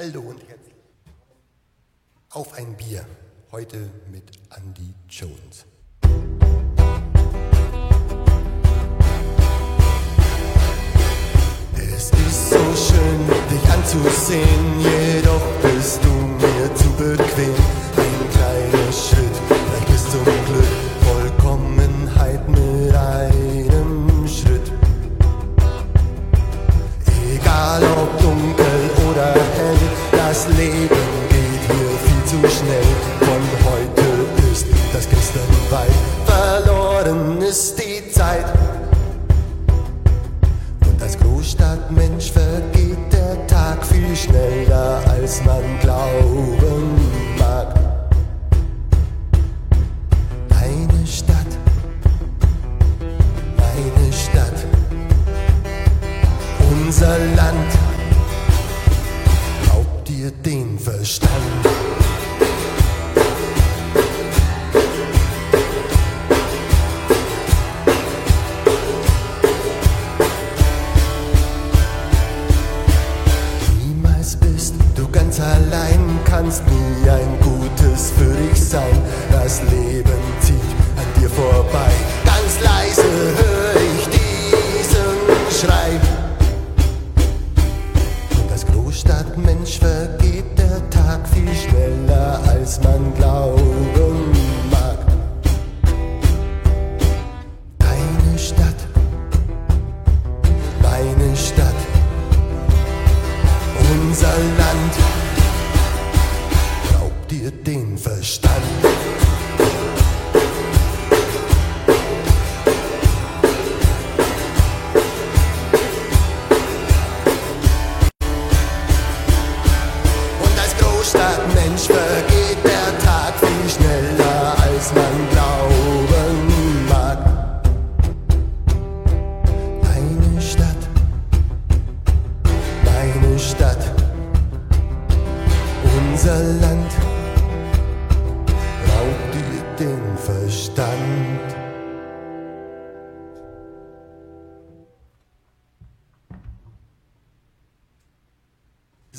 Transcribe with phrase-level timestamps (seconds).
[0.00, 0.76] Hallo und herzlich
[2.30, 3.04] auf ein Bier.
[3.50, 5.66] Heute mit Andy Jones.
[11.74, 17.87] Es ist so schön, dich anzusehen, jedoch bist du mir zu bequem.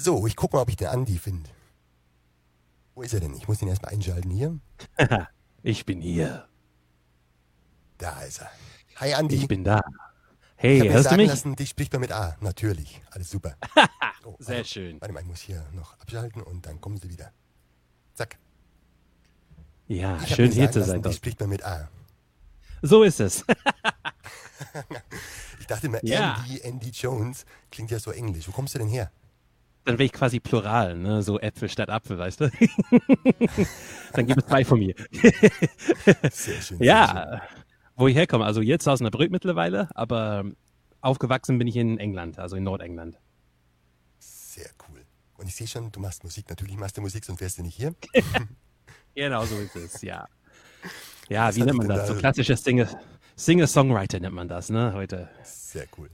[0.09, 1.47] So, ich guck mal, ob ich den Andi finde.
[2.95, 3.35] Wo ist er denn?
[3.35, 4.57] Ich muss ihn erstmal einschalten hier.
[5.61, 6.47] Ich bin hier.
[7.99, 8.49] Da ist er.
[8.95, 9.35] Hi Andi.
[9.35, 9.81] Ich bin da.
[9.85, 9.95] ich
[10.55, 11.27] Hey, mir hörst du sagen mich?
[11.29, 12.37] lassen, dich spricht man mit A.
[12.39, 13.03] Natürlich.
[13.11, 13.55] Alles super.
[14.25, 14.99] Oh, Sehr warte, schön.
[14.99, 17.31] Warte mal, ich muss hier noch abschalten und dann kommen sie wieder.
[18.15, 18.39] Zack.
[19.87, 21.01] Ja, Ich schön hier zu lassen, sein.
[21.03, 21.87] Dich spricht man mit A.
[22.81, 23.45] So ist es.
[25.59, 26.37] Ich dachte immer, Ja.
[26.43, 28.47] Andy, Andy Jones klingt ja so englisch.
[28.47, 29.11] Wo kommst du denn her?
[29.89, 31.21] Dann wäre ich quasi plural, ne?
[31.21, 32.51] so Äpfel statt Apfel, weißt du?
[34.13, 34.95] Dann gibt es zwei von mir.
[35.11, 36.31] Sehr schön.
[36.31, 36.81] Sehr schön.
[36.81, 37.41] Ja,
[37.95, 38.45] wo ich herkomme.
[38.45, 40.45] Also jetzt aus einer Brück mittlerweile, aber
[41.01, 43.19] aufgewachsen bin ich in England, also in Nordengland.
[44.19, 45.01] Sehr cool.
[45.37, 46.49] Und ich sehe schon, du machst Musik.
[46.49, 47.93] Natürlich machst du Musik, sonst wärst du nicht hier.
[49.15, 50.27] Genau so ist es, ja.
[51.29, 52.07] Ja, Was wie nennt man das?
[52.07, 52.87] So da- klassisches Singer-
[53.35, 55.29] Singer-Songwriter nennt man das, ne, heute.
[55.43, 56.09] Sehr cool.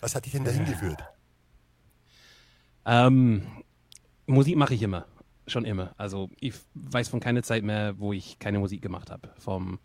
[0.00, 1.02] Was hat dich denn dahin geführt?
[2.86, 3.42] Ähm,
[4.26, 5.06] Musik mache ich immer.
[5.46, 5.94] Schon immer.
[5.96, 9.30] Also ich weiß von keiner Zeit mehr, wo ich keine Musik gemacht habe.
[9.38, 9.80] Vom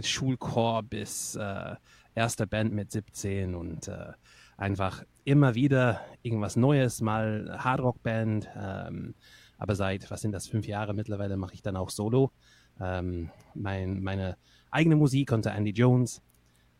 [0.00, 1.74] Schulchor bis äh,
[2.14, 4.12] erster Band mit 17 und äh,
[4.56, 8.48] einfach immer wieder irgendwas Neues, mal Hardrock-Band.
[8.56, 9.14] Ähm,
[9.58, 12.30] aber seit, was sind das, fünf Jahre mittlerweile mache ich dann auch Solo.
[12.80, 14.36] Ähm, mein, meine
[14.70, 16.20] eigene Musik unter Andy Jones.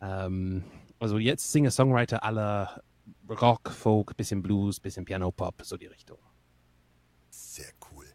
[0.01, 0.63] Ähm,
[0.99, 2.81] also jetzt Singer-Songwriter aller
[3.29, 6.17] Rock, Folk, bisschen Blues, bisschen Piano, Pop, so die Richtung.
[7.29, 8.05] Sehr cool.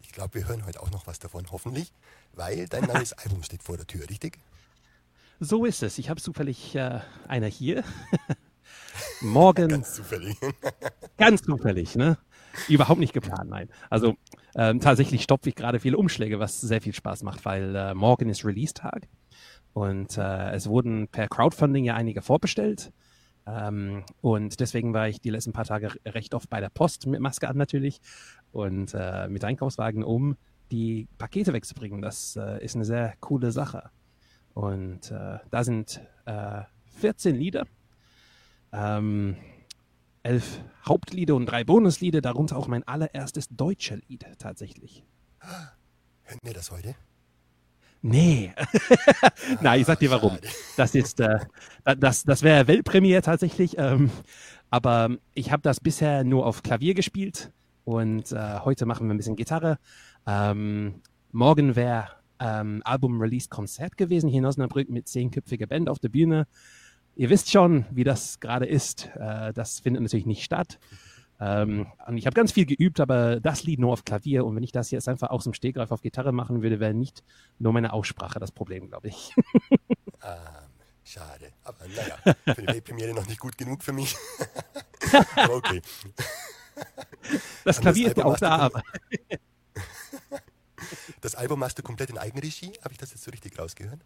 [0.00, 1.92] Ich glaube, wir hören heute auch noch was davon, hoffentlich,
[2.32, 4.38] weil dein neues Album steht vor der Tür, richtig?
[5.40, 5.98] So ist es.
[5.98, 7.84] Ich habe zufällig äh, einer hier.
[9.20, 10.36] Morgen, Ganz zufällig.
[11.16, 12.18] ganz zufällig, ne?
[12.68, 13.68] Überhaupt nicht geplant, nein.
[13.88, 14.16] Also
[14.54, 18.28] ähm, tatsächlich stopfe ich gerade viele Umschläge, was sehr viel Spaß macht, weil äh, morgen
[18.28, 19.08] ist Release-Tag
[19.72, 22.92] und äh, es wurden per Crowdfunding ja einige vorbestellt.
[23.48, 27.20] Ähm, und deswegen war ich die letzten paar Tage recht oft bei der Post mit
[27.20, 28.00] Maske an natürlich
[28.52, 30.36] und äh, mit Einkaufswagen, um
[30.70, 32.02] die Pakete wegzubringen.
[32.02, 33.90] Das äh, ist eine sehr coole Sache.
[34.52, 36.62] Und äh, da sind äh,
[36.96, 37.66] 14 Lieder,
[38.72, 39.36] ähm,
[40.22, 45.04] elf Hauptlieder und drei Bonuslieder, darunter auch mein allererstes deutscher Lied tatsächlich.
[46.22, 46.96] Hören wir das heute?
[48.02, 48.52] Nee.
[49.60, 50.38] Nein, ich sag dir warum.
[50.76, 51.38] Das ist, äh,
[51.98, 53.76] das, das wäre Weltpremiere tatsächlich.
[53.78, 54.10] Ähm,
[54.70, 57.52] aber ich habe das bisher nur auf Klavier gespielt
[57.84, 59.78] Und äh, heute machen wir ein bisschen Gitarre.
[60.26, 61.02] Ähm,
[61.32, 62.08] morgen wäre
[62.38, 66.46] ähm, Album-Release-Konzert gewesen hier in Osnabrück mit zehnköpfiger Band auf der Bühne.
[67.16, 69.10] Ihr wisst schon, wie das gerade ist.
[69.16, 70.78] Äh, das findet natürlich nicht statt.
[71.40, 74.44] Ähm, und ich habe ganz viel geübt, aber das Lied nur auf Klavier.
[74.44, 77.22] Und wenn ich das jetzt einfach aus dem Stegreif auf Gitarre machen würde, wäre nicht
[77.58, 79.34] nur meine Aussprache das Problem, glaube ich.
[80.22, 80.36] ähm,
[81.04, 81.52] schade.
[81.62, 84.16] Aber naja, für die Premiere noch nicht gut genug für mich.
[85.50, 85.80] okay.
[87.64, 88.82] Das Klavier ist ja auch da, aber.
[91.20, 92.72] Das Album machst du komplett in Eigenregie?
[92.82, 94.00] Habe ich das jetzt so richtig rausgehört?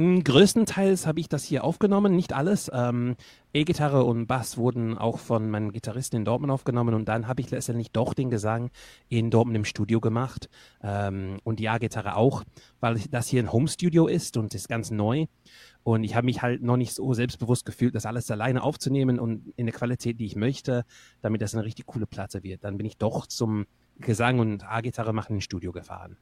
[0.00, 2.70] Hm, größtenteils habe ich das hier aufgenommen, nicht alles.
[2.72, 3.16] Ähm,
[3.52, 7.50] E-Gitarre und Bass wurden auch von meinem Gitarristen in Dortmund aufgenommen und dann habe ich
[7.50, 8.70] letztendlich doch den Gesang
[9.10, 10.48] in Dortmund im Studio gemacht
[10.82, 12.44] ähm, und die A-Gitarre auch,
[12.80, 15.26] weil das hier ein Home-Studio ist und ist ganz neu
[15.82, 19.52] und ich habe mich halt noch nicht so selbstbewusst gefühlt, das alles alleine aufzunehmen und
[19.56, 20.86] in der Qualität, die ich möchte,
[21.20, 22.64] damit das eine richtig coole Platte wird.
[22.64, 23.66] Dann bin ich doch zum
[23.98, 26.16] Gesang und A-Gitarre machen ins Studio gefahren.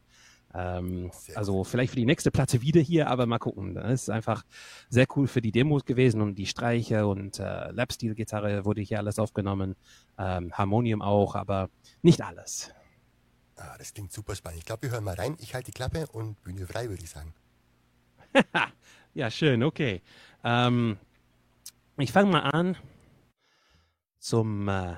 [0.55, 3.75] Ähm, also vielleicht für die nächste Platte wieder hier, aber mal gucken.
[3.75, 4.45] Das ist einfach
[4.89, 9.19] sehr cool für die Demos gewesen und die Streicher und äh, Lapsteel-Gitarre wurde hier alles
[9.19, 9.77] aufgenommen,
[10.19, 11.69] ähm, Harmonium auch, aber
[12.03, 12.73] nicht alles.
[13.56, 14.61] Ah, das klingt super spannend.
[14.61, 15.37] Ich glaube, wir hören mal rein.
[15.41, 17.35] Ich halte die Klappe und Bühne frei, würde ich sagen.
[19.15, 20.01] ja, schön, okay.
[20.44, 20.97] Ähm,
[21.97, 22.77] ich fange mal an
[24.19, 24.97] zum, äh,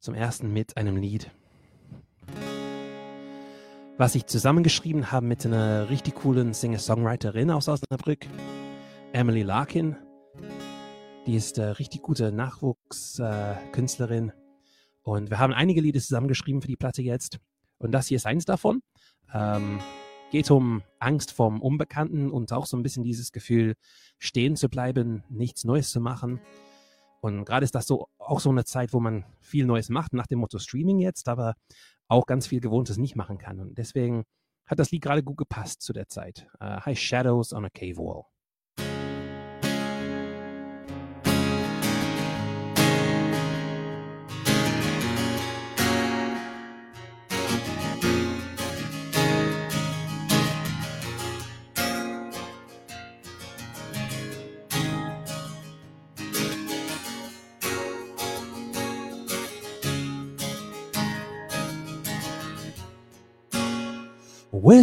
[0.00, 1.30] zum ersten mit einem Lied
[4.00, 8.26] was ich zusammengeschrieben habe mit einer richtig coolen Singer-Songwriterin aus Osnabrück,
[9.12, 9.94] Emily Larkin.
[11.26, 14.30] Die ist eine richtig gute Nachwuchskünstlerin.
[14.30, 14.32] Äh,
[15.02, 17.40] und wir haben einige Lieder zusammengeschrieben für die Platte jetzt.
[17.76, 18.80] Und das hier ist eins davon.
[19.34, 19.80] Ähm,
[20.30, 23.74] geht um Angst vorm Unbekannten und auch so ein bisschen dieses Gefühl,
[24.16, 26.40] stehen zu bleiben, nichts Neues zu machen.
[27.20, 30.26] Und gerade ist das so auch so eine Zeit, wo man viel Neues macht, nach
[30.26, 31.54] dem Motto Streaming jetzt, aber
[32.10, 33.60] auch ganz viel Gewohntes nicht machen kann.
[33.60, 34.24] Und deswegen
[34.66, 36.48] hat das Lied gerade gut gepasst zu der Zeit.
[36.60, 38.24] Uh, High Shadows on a Cave Wall.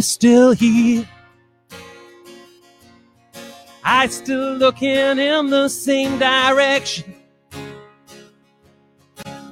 [0.00, 1.08] Still here.
[3.82, 7.16] I still looking in the same direction.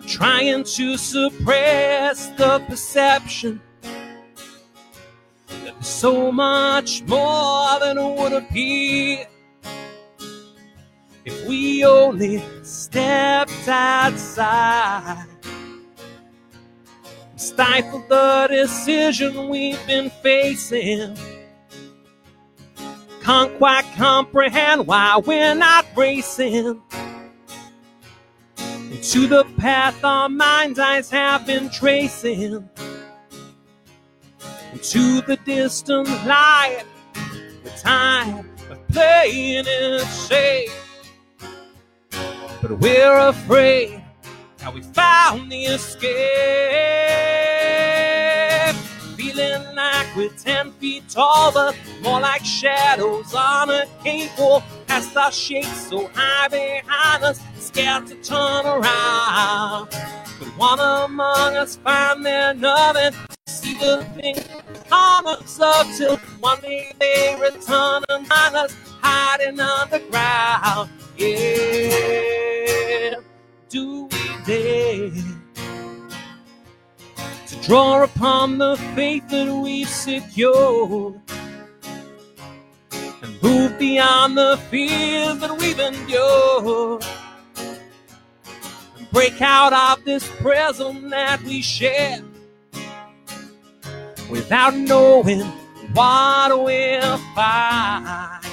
[0.06, 3.60] Trying to suppress the perception
[5.48, 9.26] that there's so much more than it would appear
[11.24, 15.35] if we only stepped outside
[17.36, 21.16] stifle the decision we've been facing.
[23.22, 26.80] Can't quite comprehend why we're not racing
[28.96, 32.68] into the path our mind's eyes have been tracing.
[34.72, 36.84] Into the distant light,
[37.62, 40.72] the time of playing it safe.
[42.62, 44.02] But we're afraid
[44.66, 46.10] how we found the escape
[49.16, 53.86] feeling like we're ten feet tall, but more like shadows on a
[54.36, 54.64] wall.
[54.88, 59.88] Past our shapes so high behind us, scared to turn around.
[60.40, 63.12] But one among us find their nothing.
[63.46, 64.34] See the thing
[64.90, 70.90] harm us up till one day they return and find us hiding underground.
[71.16, 73.14] Yeah,
[73.76, 75.10] do we dare?
[77.62, 81.20] Draw upon the faith that we've secured
[83.22, 87.04] and move beyond the fears that we've endured
[88.96, 92.22] and break out of this prison that we share
[94.30, 95.42] without knowing
[95.92, 98.45] what we'll find.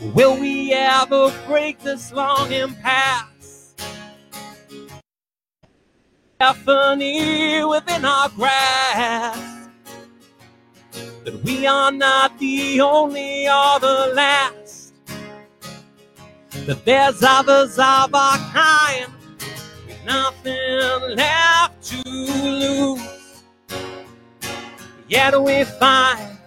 [0.00, 3.74] Will we ever break this longing path?
[6.36, 9.70] Stephanie within our grasp.
[11.24, 14.94] That we are not the only or the last.
[16.66, 19.12] That there's others of our kind
[19.88, 23.42] with nothing left to lose.
[25.08, 26.37] Yet we find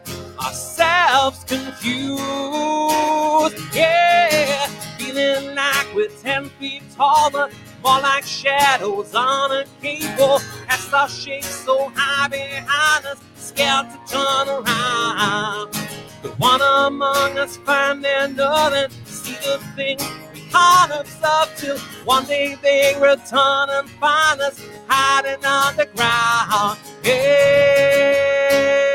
[1.45, 2.21] confused.
[3.75, 7.51] Yeah, feeling like we're ten feet tall, but
[7.83, 10.39] more like shadows on a cable.
[10.67, 15.71] Cast our shapes so high behind us, scared to turn around.
[16.21, 20.03] But one among us find nothing, see the things
[20.33, 26.79] we can't observe till one day they return and find us hiding underground.
[27.03, 27.51] Yeah.
[28.81, 28.90] We've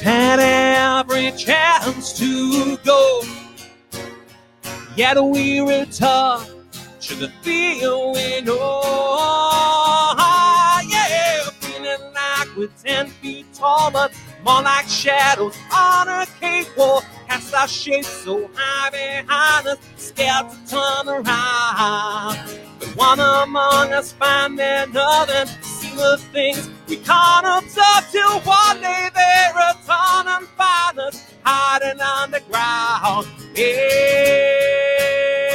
[0.00, 3.22] had every chance to go,
[4.96, 6.40] yet we return
[7.00, 8.82] to the feel we know.
[10.88, 14.12] Yeah, feeling like we're ten feet tall, but
[14.44, 17.04] more like shadows on a cakewalk.
[17.28, 22.38] Cast our shapes so high behind us, scared to turn around.
[22.80, 25.46] But one among us find their nothing,
[25.90, 32.00] see the things we can't observe till one day they return and find us hiding
[32.00, 33.26] underground.
[33.56, 35.49] Yeah.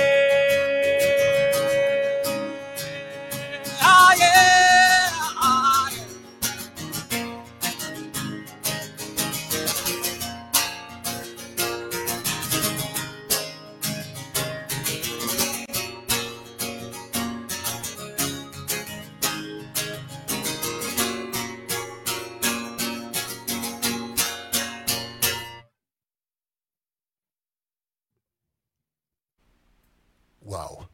[30.46, 30.88] Wow.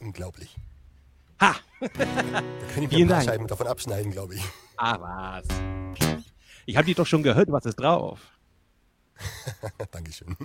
[0.00, 0.56] Unglaublich.
[1.40, 1.54] Ha!
[1.80, 1.88] Da
[2.74, 3.24] kann ich mir ein paar Dank.
[3.24, 4.44] Scheiben davon abschneiden, glaube ich.
[4.76, 5.46] Ah, was?
[6.66, 8.20] Ich habe die doch schon gehört, was ist drauf?
[9.90, 10.36] Dankeschön.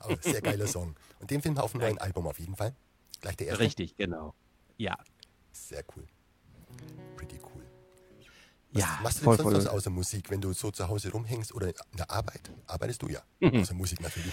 [0.00, 0.94] Aber sehr geiler Song.
[1.18, 2.74] Und den finden wir auf dem neuen Album auf jeden Fall.
[3.20, 3.64] Gleich der erste.
[3.64, 4.34] Richtig, genau.
[4.76, 4.96] Ja,
[5.50, 6.06] Sehr cool.
[7.16, 7.64] Pretty cool.
[8.72, 9.78] Was ja, machst du denn voll, sonst was voll.
[9.78, 12.50] außer Musik, wenn du so zu Hause rumhängst oder in der Arbeit?
[12.66, 13.20] Arbeitest du ja.
[13.40, 13.62] Mhm.
[13.62, 14.32] Außer Musik natürlich.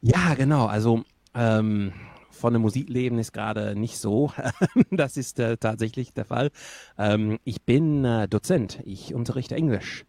[0.00, 0.66] Ja, genau.
[0.66, 1.04] Also
[1.34, 1.92] ähm,
[2.34, 4.32] von dem Musikleben ist gerade nicht so.
[4.90, 6.50] das ist äh, tatsächlich der Fall.
[6.98, 8.80] Ähm, ich bin äh, Dozent.
[8.84, 10.04] Ich unterrichte Englisch.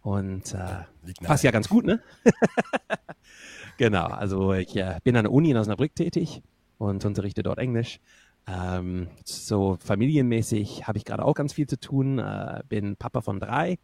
[0.00, 0.84] Und äh,
[1.24, 2.00] passt ja ganz gut, ne?
[3.76, 4.06] genau.
[4.06, 6.42] Also ich äh, bin an der Uni in Osnabrück tätig
[6.78, 8.00] und unterrichte dort Englisch.
[8.46, 12.18] Ähm, so familienmäßig habe ich gerade auch ganz viel zu tun.
[12.18, 13.78] Äh, bin Papa von drei,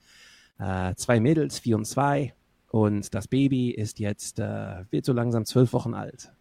[0.58, 2.34] äh, zwei Mädels, vier und zwei.
[2.70, 6.32] Und das Baby ist jetzt, äh, wird so langsam zwölf Wochen alt.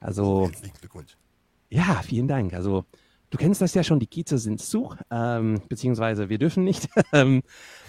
[0.00, 1.16] Also, Herzlichen Glückwunsch.
[1.70, 2.54] ja, vielen Dank.
[2.54, 2.84] Also,
[3.30, 7.42] du kennst das ja schon, die Kieze sind zu, ähm, beziehungsweise wir dürfen nicht, ähm,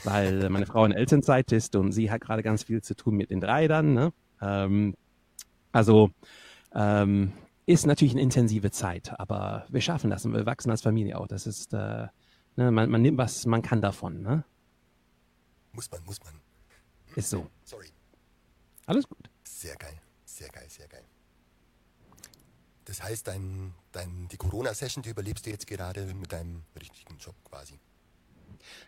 [0.03, 3.29] weil meine Frau in Elternzeit ist und sie hat gerade ganz viel zu tun mit
[3.29, 3.93] den drei dann.
[3.93, 4.13] Ne?
[4.41, 4.95] Ähm,
[5.71, 6.11] also,
[6.73, 7.33] ähm,
[7.65, 11.27] ist natürlich eine intensive Zeit, aber wir schaffen das und wir wachsen als Familie auch.
[11.27, 12.07] Das ist, äh,
[12.55, 14.43] ne, man, man nimmt was, man kann davon, ne?
[15.73, 16.33] Muss man, muss man.
[17.15, 17.47] Ist so.
[17.63, 17.89] Sorry.
[18.87, 19.29] Alles gut.
[19.43, 20.01] Sehr geil.
[20.25, 21.03] Sehr geil, sehr geil.
[22.89, 27.35] Das heißt, dein, dein, die Corona-Session, die überlebst du jetzt gerade mit deinem richtigen Job
[27.47, 27.79] quasi.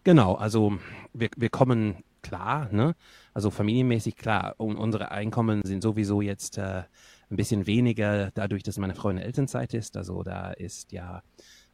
[0.04, 0.80] Genau, also
[1.14, 2.96] wir, wir kommen klar, ne?
[3.36, 4.56] Also familienmäßig klar.
[4.58, 6.82] Und unsere Einkommen sind sowieso jetzt äh,
[7.30, 9.96] ein bisschen weniger, dadurch, dass meine Frau in der Elternzeit ist.
[9.96, 11.22] Also da ist ja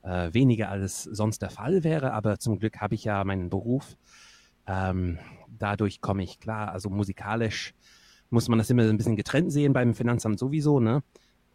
[0.04, 3.96] äh, weniger als sonst der Fall wäre, aber zum Glück habe ich ja meinen Beruf.
[4.68, 5.18] Ähm,
[5.48, 6.74] dadurch komme ich klar.
[6.74, 7.74] Also musikalisch
[8.30, 11.04] muss man das immer ein bisschen getrennt sehen beim Finanzamt sowieso, ne?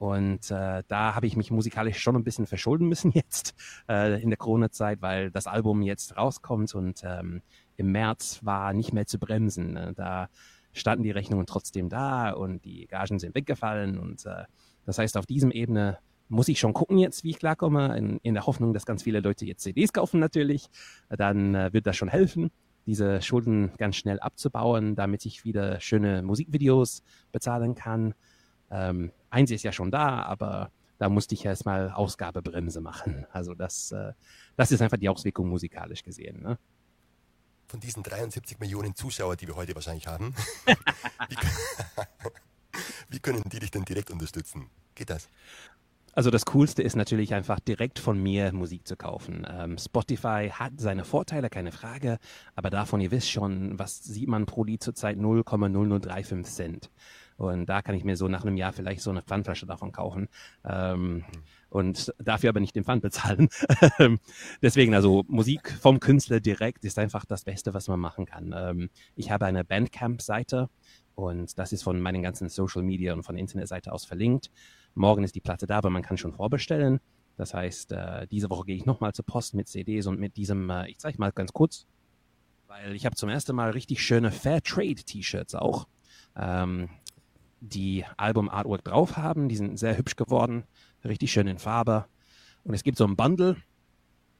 [0.03, 3.55] Und äh, da habe ich mich musikalisch schon ein bisschen verschulden müssen jetzt
[3.89, 7.41] äh, in der Corona-Zeit, weil das Album jetzt rauskommt und ähm,
[7.77, 9.75] im März war nicht mehr zu bremsen.
[9.75, 9.93] Ne?
[9.95, 10.29] Da
[10.73, 13.97] standen die Rechnungen trotzdem da und die Gagen sind weggefallen.
[13.97, 14.43] Und äh,
[14.87, 18.35] das heißt, auf diesem Ebene muss ich schon gucken jetzt, wie ich klarkomme, in, in
[18.35, 20.69] der Hoffnung, dass ganz viele Leute jetzt CDs kaufen natürlich.
[21.11, 22.51] Dann äh, wird das schon helfen,
[22.87, 28.15] diese Schulden ganz schnell abzubauen, damit ich wieder schöne Musikvideos bezahlen kann.
[28.69, 33.27] Ähm, eins ist ja schon da, aber da musste ich erstmal Ausgabebremse machen.
[33.33, 34.13] Also das, äh,
[34.57, 36.43] das ist einfach die Auswirkung musikalisch gesehen.
[36.43, 36.59] Ne?
[37.67, 40.35] Von diesen 73 Millionen Zuschauer, die wir heute wahrscheinlich haben,
[41.29, 41.37] wie,
[43.09, 44.69] wie können die dich denn direkt unterstützen?
[44.95, 45.29] Geht das?
[46.15, 49.47] Also das Coolste ist natürlich einfach direkt von mir Musik zu kaufen.
[49.51, 52.19] Ähm, Spotify hat seine Vorteile, keine Frage,
[52.55, 56.91] aber davon, ihr wisst schon, was sieht man pro Lied zurzeit 0,0035 Cent.
[57.43, 60.29] Und da kann ich mir so nach einem Jahr vielleicht so eine Pfandflasche davon kaufen.
[60.65, 61.25] Ähm,
[61.69, 63.49] und dafür aber nicht den Pfand bezahlen.
[64.63, 68.55] Deswegen also Musik vom Künstler direkt ist einfach das Beste, was man machen kann.
[68.57, 70.69] Ähm, ich habe eine Bandcamp-Seite
[71.15, 74.51] und das ist von meinen ganzen Social Media und von der Internetseite aus verlinkt.
[74.95, 77.01] Morgen ist die Platte da, aber man kann schon vorbestellen.
[77.37, 80.69] Das heißt, äh, diese Woche gehe ich nochmal zur Post mit CDs und mit diesem,
[80.71, 81.87] äh, ich zeige mal ganz kurz,
[82.67, 85.87] Weil ich habe zum ersten Mal richtig schöne Fair Trade T-Shirts auch,
[86.37, 86.89] ähm,
[87.63, 89.49] die Album Artwork drauf haben.
[89.49, 90.65] Die sind sehr hübsch geworden,
[91.05, 92.07] richtig schön in Farbe.
[92.65, 93.57] Und es gibt so ein Bundle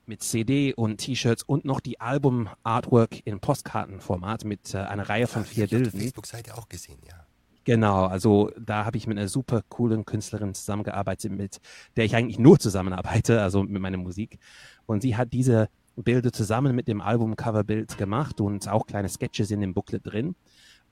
[0.07, 5.27] mit CD und T-Shirts und noch die Album Artwork in Postkartenformat mit äh, einer Reihe
[5.27, 6.01] von Ja, vier hab ich Bildern.
[6.01, 7.27] Facebook-Seite auch gesehen, ja.
[7.65, 11.61] Genau, also da habe ich mit einer super coolen Künstlerin zusammengearbeitet, mit
[11.97, 14.41] der ich eigentlich nur zusammenarbeite, also mit meiner Musik.
[14.87, 19.61] Und sie hat diese Bilder zusammen mit dem Albumcoverbild gemacht und auch kleine Sketches in
[19.61, 20.35] dem Booklet drin.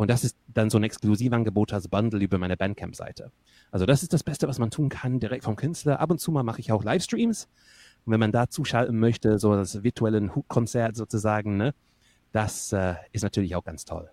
[0.01, 3.31] Und das ist dann so ein Exklusivangebot als Bundle über meine Bandcamp-Seite.
[3.71, 6.01] Also das ist das Beste, was man tun kann, direkt vom Künstler.
[6.01, 7.49] Ab und zu mal mache ich auch Livestreams.
[8.07, 11.75] Und wenn man da zuschalten möchte, so das virtuelle Konzert sozusagen, ne,
[12.33, 14.11] das äh, ist natürlich auch ganz toll.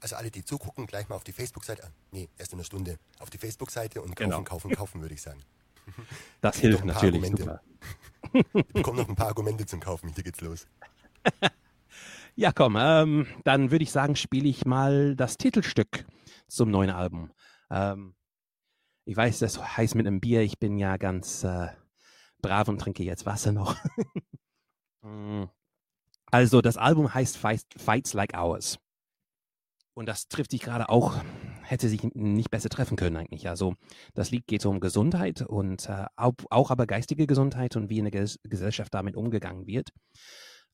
[0.00, 1.88] Also alle, die zugucken, gleich mal auf die Facebook-Seite.
[2.12, 2.96] Nee, erst in einer Stunde.
[3.18, 4.44] Auf die Facebook-Seite und kaufen, Genau.
[4.44, 5.40] kaufen, kaufen, würde ich sagen.
[6.42, 7.42] Das hilft natürlich Argumente.
[7.42, 7.60] super.
[8.54, 10.12] Ich bekomme noch ein paar Argumente zum Kaufen.
[10.14, 10.68] Hier geht's los.
[12.40, 16.06] Ja, komm, ähm, dann würde ich sagen, spiele ich mal das Titelstück
[16.48, 17.30] zum neuen Album.
[17.70, 18.14] Ähm,
[19.04, 21.68] ich weiß, das heißt mit einem Bier, ich bin ja ganz äh,
[22.40, 23.76] brav und trinke jetzt Wasser noch.
[25.02, 25.44] Mm.
[26.30, 28.78] also, das Album heißt Fights, Like Ours.
[29.94, 31.16] Und das trifft sich gerade auch,
[31.62, 33.48] hätte sich nicht besser treffen können eigentlich.
[33.48, 33.76] Also,
[34.12, 37.96] das Lied geht so um Gesundheit und äh, auch, auch aber geistige Gesundheit und wie
[37.96, 39.88] in der Ges Gesellschaft damit umgegangen wird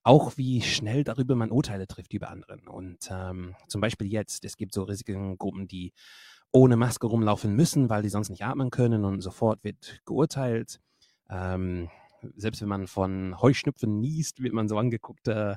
[0.07, 2.69] auch wie schnell darüber man Urteile trifft über anderen.
[2.69, 5.93] Und ähm, zum Beispiel jetzt, es gibt so Risikogruppen, die
[6.53, 10.79] ohne Maske rumlaufen müssen, weil die sonst nicht atmen können und sofort wird geurteilt.
[11.29, 11.91] Ähm,
[12.37, 15.57] selbst wenn man von Heuschnüpfen niest, wird man so angeguckt, äh,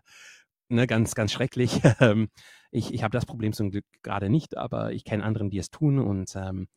[0.69, 1.81] ne, ganz, ganz schrecklich.
[1.99, 2.29] Ähm,
[2.71, 5.71] ich ich habe das Problem zum Glück gerade nicht, aber ich kenne anderen, die es
[5.71, 6.67] tun und ähm,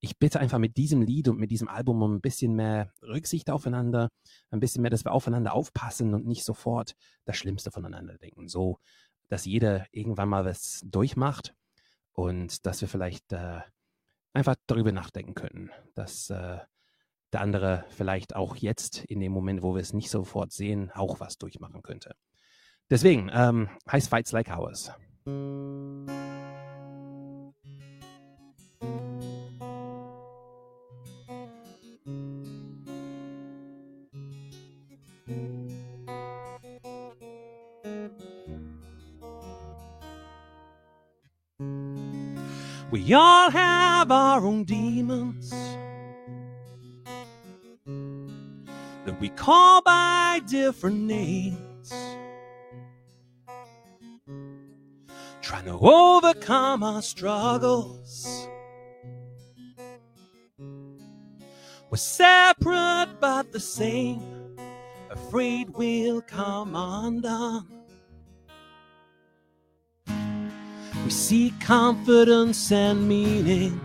[0.00, 3.50] ich bitte einfach mit diesem Lied und mit diesem Album um ein bisschen mehr Rücksicht
[3.50, 4.08] aufeinander,
[4.50, 6.94] ein bisschen mehr, dass wir aufeinander aufpassen und nicht sofort
[7.24, 8.48] das Schlimmste voneinander denken.
[8.48, 8.78] So,
[9.28, 11.54] dass jeder irgendwann mal was durchmacht
[12.12, 13.60] und dass wir vielleicht äh,
[14.32, 16.58] einfach darüber nachdenken können, dass äh,
[17.32, 21.20] der andere vielleicht auch jetzt in dem Moment, wo wir es nicht sofort sehen, auch
[21.20, 22.16] was durchmachen könnte.
[22.92, 24.92] Deswegen ähm, heißt Fights Like Ours.
[42.90, 45.50] We all have our own demons
[49.06, 51.71] that we call by different names.
[55.52, 58.48] Trying to overcome our struggles.
[61.90, 64.56] We're separate but the same,
[65.10, 67.66] afraid we'll come undone.
[71.04, 73.78] We seek confidence and meaning.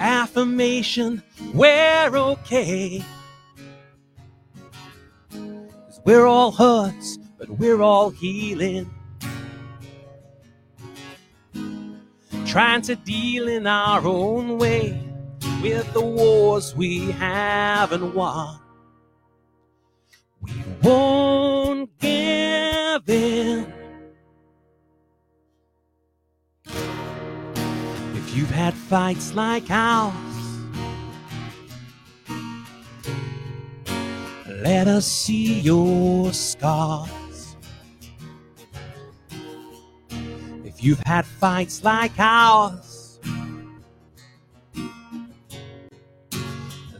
[0.00, 1.22] Affirmation,
[1.54, 3.04] we're okay.
[5.30, 8.90] 'Cause we're all hurts, but we're all healing.
[12.44, 15.00] Trying to deal in our own way
[15.62, 18.58] with the wars we haven't won.
[20.40, 23.72] We won't give in.
[28.14, 30.14] If you've had fights like ours,
[34.62, 37.10] let us see your scars.
[40.78, 43.18] If you've had fights like ours,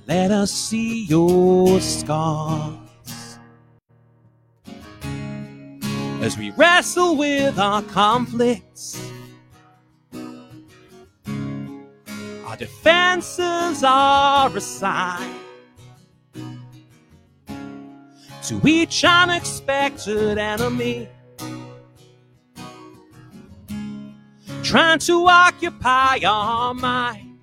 [0.08, 2.88] let us see your scars.
[6.20, 9.00] as we wrestle with our conflicts.
[12.44, 15.38] Our defenses are assigned
[18.42, 21.08] to each unexpected enemy.
[24.68, 27.38] Trying to occupy our mind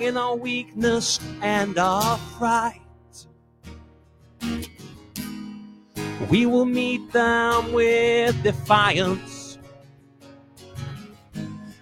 [0.00, 2.80] in our weakness and our fright.
[6.30, 9.58] We will meet them with defiance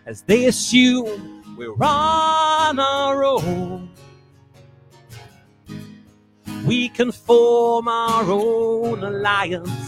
[0.07, 3.91] as they assume we're on our own.
[6.65, 9.88] We can form our own alliance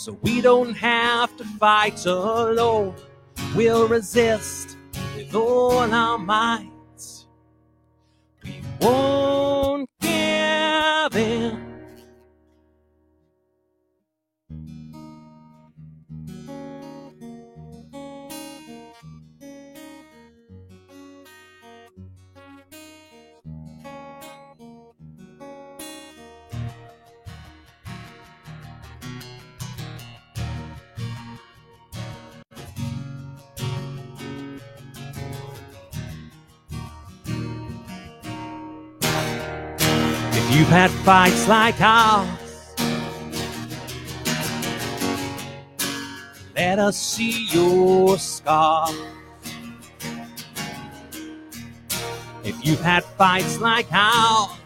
[0.00, 2.94] so we don't have to fight alone.
[3.54, 4.78] We'll resist
[5.14, 6.70] with all our might.
[8.42, 9.19] We won't
[41.10, 42.28] fights like ours,
[46.54, 48.94] let us see your scars.
[52.44, 54.56] If you've had fights like ours,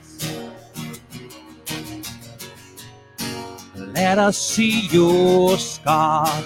[3.78, 6.44] let us see your scars.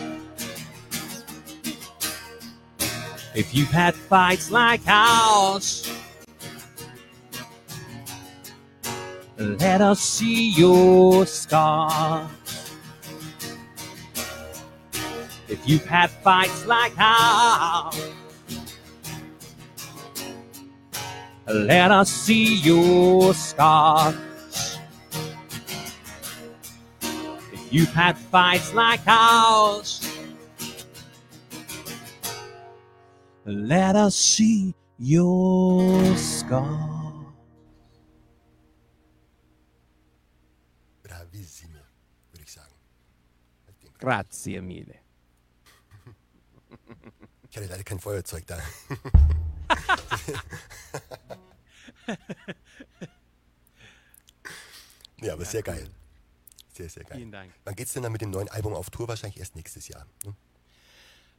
[3.35, 5.98] If you've had fights like ours,
[9.39, 12.29] let us see your scars.
[15.49, 18.11] If you've had fights like ours,
[21.47, 24.17] let us see your scars.
[27.01, 30.05] If you've had fights like ours,
[33.45, 36.98] let us see your scars.
[43.99, 44.95] Grazie mille.
[47.51, 48.59] Ich hatte leider kein Feuerzeug da.
[55.21, 55.89] ja, aber sehr geil.
[56.73, 57.19] Sehr, sehr geil.
[57.19, 57.53] Vielen Dank.
[57.65, 59.09] Wann geht's denn dann mit dem neuen Album auf Tour?
[59.09, 60.07] Wahrscheinlich erst nächstes Jahr.
[60.25, 60.35] Ne?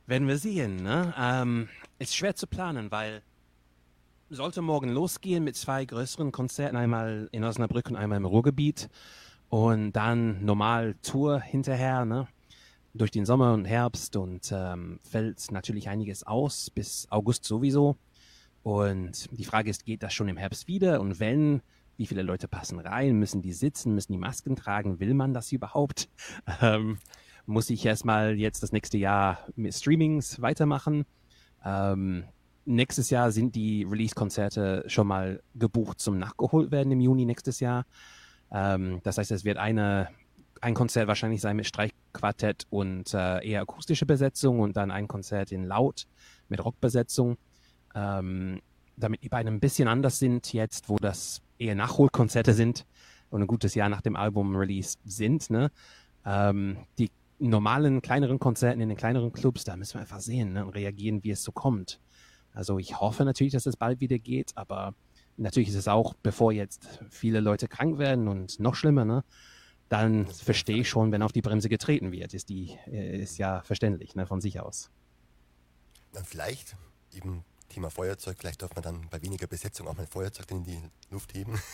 [0.08, 0.78] Werden wir sehen.
[0.78, 1.14] Ne?
[1.18, 1.70] Ähm,
[2.00, 3.22] ist schwer zu planen, weil
[4.30, 8.90] sollte morgen losgehen mit zwei größeren Konzerten, einmal in Osnabrück und einmal im Ruhrgebiet
[9.50, 12.28] und dann normal Tour hinterher, ne?
[13.00, 17.98] Durch den Sommer und Herbst und ähm, fällt natürlich einiges aus, bis August sowieso.
[18.62, 21.00] Und die Frage ist, geht das schon im Herbst wieder?
[21.00, 21.62] Und wenn,
[21.98, 23.18] wie viele Leute passen rein?
[23.18, 23.96] Müssen die sitzen?
[23.96, 25.00] Müssen die Masken tragen?
[25.00, 26.10] Will man das überhaupt?
[26.62, 26.98] Ähm,
[27.46, 31.06] muss ich erstmal jetzt das nächste Jahr mit Streamings weitermachen?
[31.66, 32.26] Ähm,
[32.66, 37.86] nächstes Jahr sind die Release-Konzerte schon mal gebucht zum Nachgeholt werden im Juni nächstes Jahr.
[38.52, 40.10] Ähm, das heißt, es wird eine,
[40.62, 41.66] ein Konzert wahrscheinlich sein mit
[42.10, 46.08] Streichquartett und äh, eher akustische Besetzung und dann ein Konzert in Laut
[46.48, 47.38] mit Rockbesetzung.
[47.96, 48.62] Ähm,
[48.98, 52.86] damit die beiden ein bisschen anders sind jetzt, wo das eher Nachholkonzerte sind
[53.30, 55.50] und ein gutes Jahr nach dem Album-Release sind.
[55.50, 55.72] Ne?
[56.26, 60.66] Ähm, die normalen, kleineren Konzerten in den kleineren Clubs, da müssen wir einfach sehen ne?
[60.66, 62.00] und reagieren, wie es so kommt.
[62.54, 64.94] Also ich hoffe natürlich, dass es bald wieder geht, aber
[65.38, 69.24] natürlich ist es auch, bevor jetzt viele Leute krank werden und noch schlimmer, ne?
[69.90, 72.34] Dann verstehe ich schon, wenn auf die Bremse getreten wird.
[72.34, 74.26] Ist, die, äh, ist ja verständlich ne?
[74.26, 74.90] von sich aus.
[76.14, 76.76] Dann vielleicht,
[77.14, 80.64] eben Thema Feuerzeug, vielleicht darf man dann bei weniger Besetzung auch mal ein Feuerzeug in
[80.64, 80.80] die
[81.12, 81.60] Luft heben.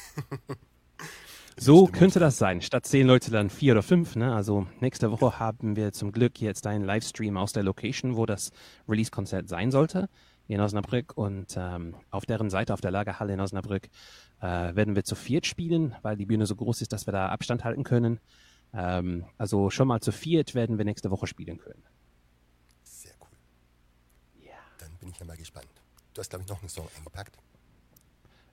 [1.58, 2.62] So könnte das sein.
[2.62, 4.18] Statt zehn Leute dann vier oder fünf.
[4.18, 4.36] Ne?
[4.36, 8.52] Also nächste Woche haben wir zum Glück jetzt einen Livestream aus der Location, wo das
[8.90, 10.10] Release-Konzert sein sollte,
[10.50, 11.14] in Osnabrück.
[11.16, 13.88] Und ähm, auf deren Seite, auf der Lagerhalle in Osnabrück,
[14.46, 17.30] äh, werden wir zu viert spielen, weil die Bühne so groß ist, dass wir da
[17.30, 18.20] Abstand halten können.
[18.74, 21.84] Ähm, also schon mal zu viert werden wir nächste Woche spielen können.
[22.84, 24.46] Sehr cool.
[24.46, 24.54] Ja.
[24.78, 25.68] Dann bin ich ja mal gespannt.
[26.14, 27.38] Du hast, glaube ich, noch einen Song eingepackt.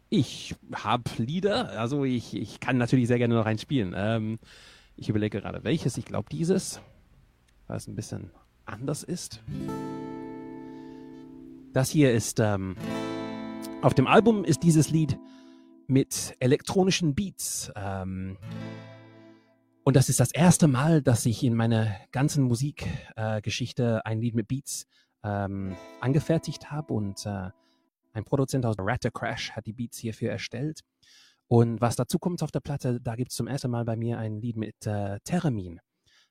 [0.08, 3.92] Ich habe Lieder, also ich, ich kann natürlich sehr gerne noch eins spielen.
[3.94, 4.38] Ähm,
[4.96, 5.96] ich überlege gerade welches.
[5.98, 6.80] Ich glaube dieses,
[7.66, 8.30] weil es ein bisschen
[8.64, 9.42] anders ist.
[11.72, 12.76] Das hier ist, ähm,
[13.80, 15.18] auf dem Album ist dieses Lied
[15.86, 17.72] mit elektronischen Beats.
[17.76, 18.38] Ähm,
[19.84, 24.34] und das ist das erste Mal, dass ich in meiner ganzen Musikgeschichte äh, ein Lied
[24.34, 24.86] mit Beats
[25.24, 27.50] ähm, angefertigt habe und äh,
[28.12, 30.80] ein Produzent aus Ratter Crash hat die Beats hierfür erstellt.
[31.48, 34.18] Und was dazu kommt auf der Platte, da gibt es zum ersten Mal bei mir
[34.18, 35.80] ein Lied mit äh, Terramin.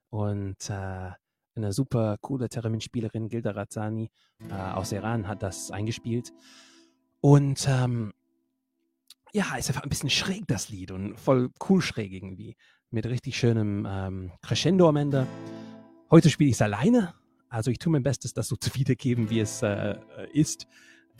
[0.10, 1.12] Und äh,
[1.56, 4.10] eine super coole Terramin-Spielerin, Gilda Razzani
[4.50, 6.32] äh, aus Iran, hat das eingespielt.
[7.20, 8.14] Und ähm,
[9.34, 10.92] ja, ist einfach ein bisschen schräg, das Lied.
[10.92, 12.56] Und voll cool schräg irgendwie.
[12.90, 15.28] Mit richtig schönem ähm, Crescendo am Ende.
[16.10, 17.14] Heute spiele ich es alleine.
[17.50, 19.98] Also ich tue mein Bestes, das so zu wiedergeben, wie es äh,
[20.34, 20.68] ist.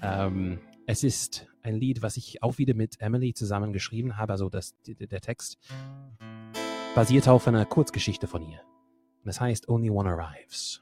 [0.02, 4.34] Ähm, es ist ein Lied, was ich auch wieder mit Emily zusammen geschrieben habe.
[4.34, 5.58] Also das, der Text
[6.96, 8.62] basiert auf einer Kurzgeschichte von ihr.
[9.24, 10.82] Es heißt Only One Arrives.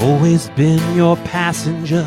[0.00, 2.06] Always been your passenger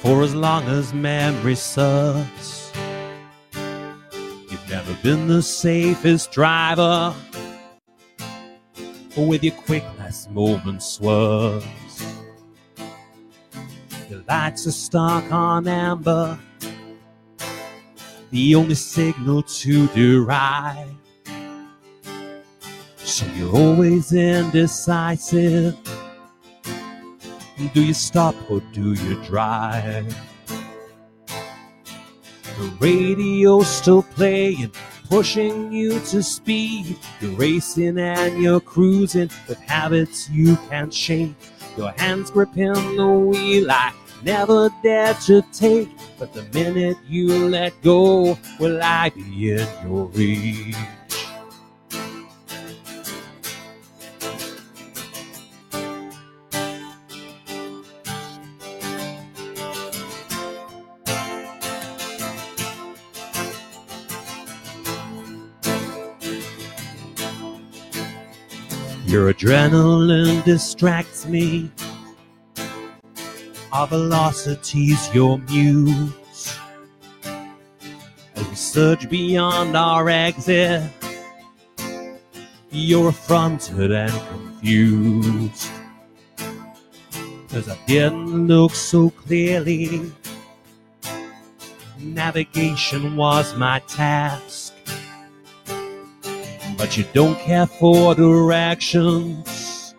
[0.00, 2.72] for as long as memory serves.
[3.52, 7.12] You've never been the safest driver,
[9.16, 11.66] or with your quick last moment swerves.
[14.08, 16.38] Your lights are stuck on amber,
[18.30, 20.88] the only signal to derive.
[23.12, 25.76] So you're always indecisive.
[27.74, 30.16] Do you stop or do you drive?
[31.26, 34.72] The radio's still playing,
[35.10, 36.96] pushing you to speed.
[37.20, 41.34] You're racing and you're cruising with habits you can't shake.
[41.76, 45.90] Your hands gripping the wheel I never dared to take.
[46.18, 50.76] But the minute you let go, will I be in your reach?
[69.12, 71.70] Your adrenaline distracts me.
[73.70, 76.56] Our velocity's your muse.
[77.22, 80.90] As we surge beyond our exit,
[82.70, 85.68] you're affronted and confused.
[87.50, 90.10] Cause I didn't look so clearly.
[91.98, 94.71] Navigation was my task.
[96.82, 99.94] But you don't care for directions.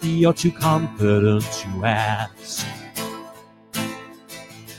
[0.00, 2.66] You're too confident to ask.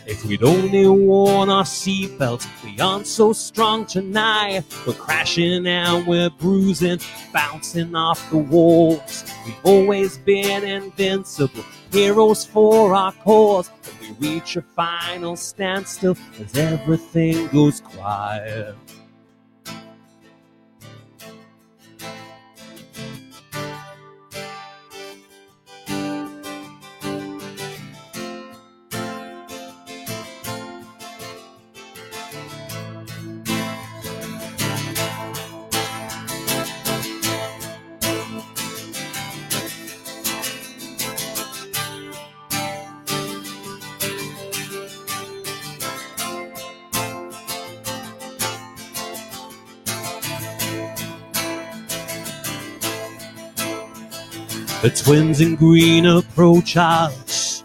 [0.08, 4.64] If we'd only worn our seatbelts, we aren't so strong tonight.
[4.88, 7.00] We're crashing and we're bruising,
[7.32, 9.32] bouncing off the walls.
[9.46, 13.70] We've always been invincible, heroes for our cause.
[13.84, 18.74] But we reach a final standstill as everything goes quiet.
[54.90, 57.64] The twins in green approach us,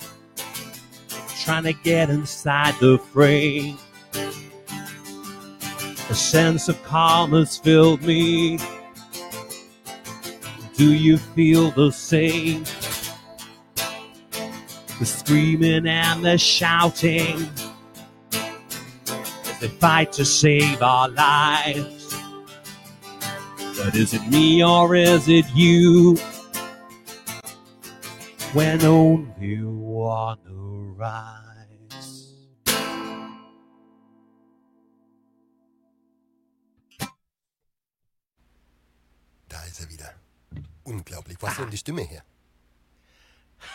[1.42, 3.78] trying to get inside the frame.
[6.10, 8.58] A sense of calm has filled me.
[10.76, 12.64] Do you feel the same?
[14.98, 17.48] The screaming and the shouting
[18.34, 22.14] as they fight to save our lives.
[23.78, 26.18] But is it me or is it you?
[28.54, 32.32] When only one arrives.
[39.48, 40.14] Da ist er wieder.
[40.84, 41.36] Unglaublich.
[41.38, 42.22] Du denn die Stimme her?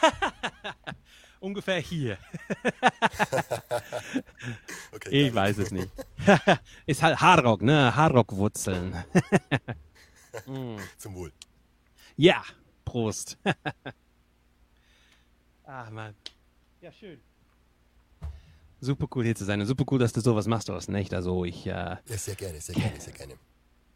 [1.39, 2.17] Ungefähr hier.
[4.91, 5.89] Okay, Ich weiß es nicht.
[6.85, 7.95] Ist halt Hardrock, ne?
[7.95, 8.95] Hardrock-Wurzeln.
[10.97, 11.31] Zum Wohl.
[12.17, 12.43] Ja,
[12.83, 13.37] Prost.
[15.71, 16.15] Ach man.
[16.81, 17.21] Ja, schön.
[18.81, 21.13] Super cool hier zu sein und super cool, dass du sowas machst, Thorsten, echt.
[21.13, 23.35] Also ich, äh, Ja, sehr gerne, sehr gerne, sehr gerne.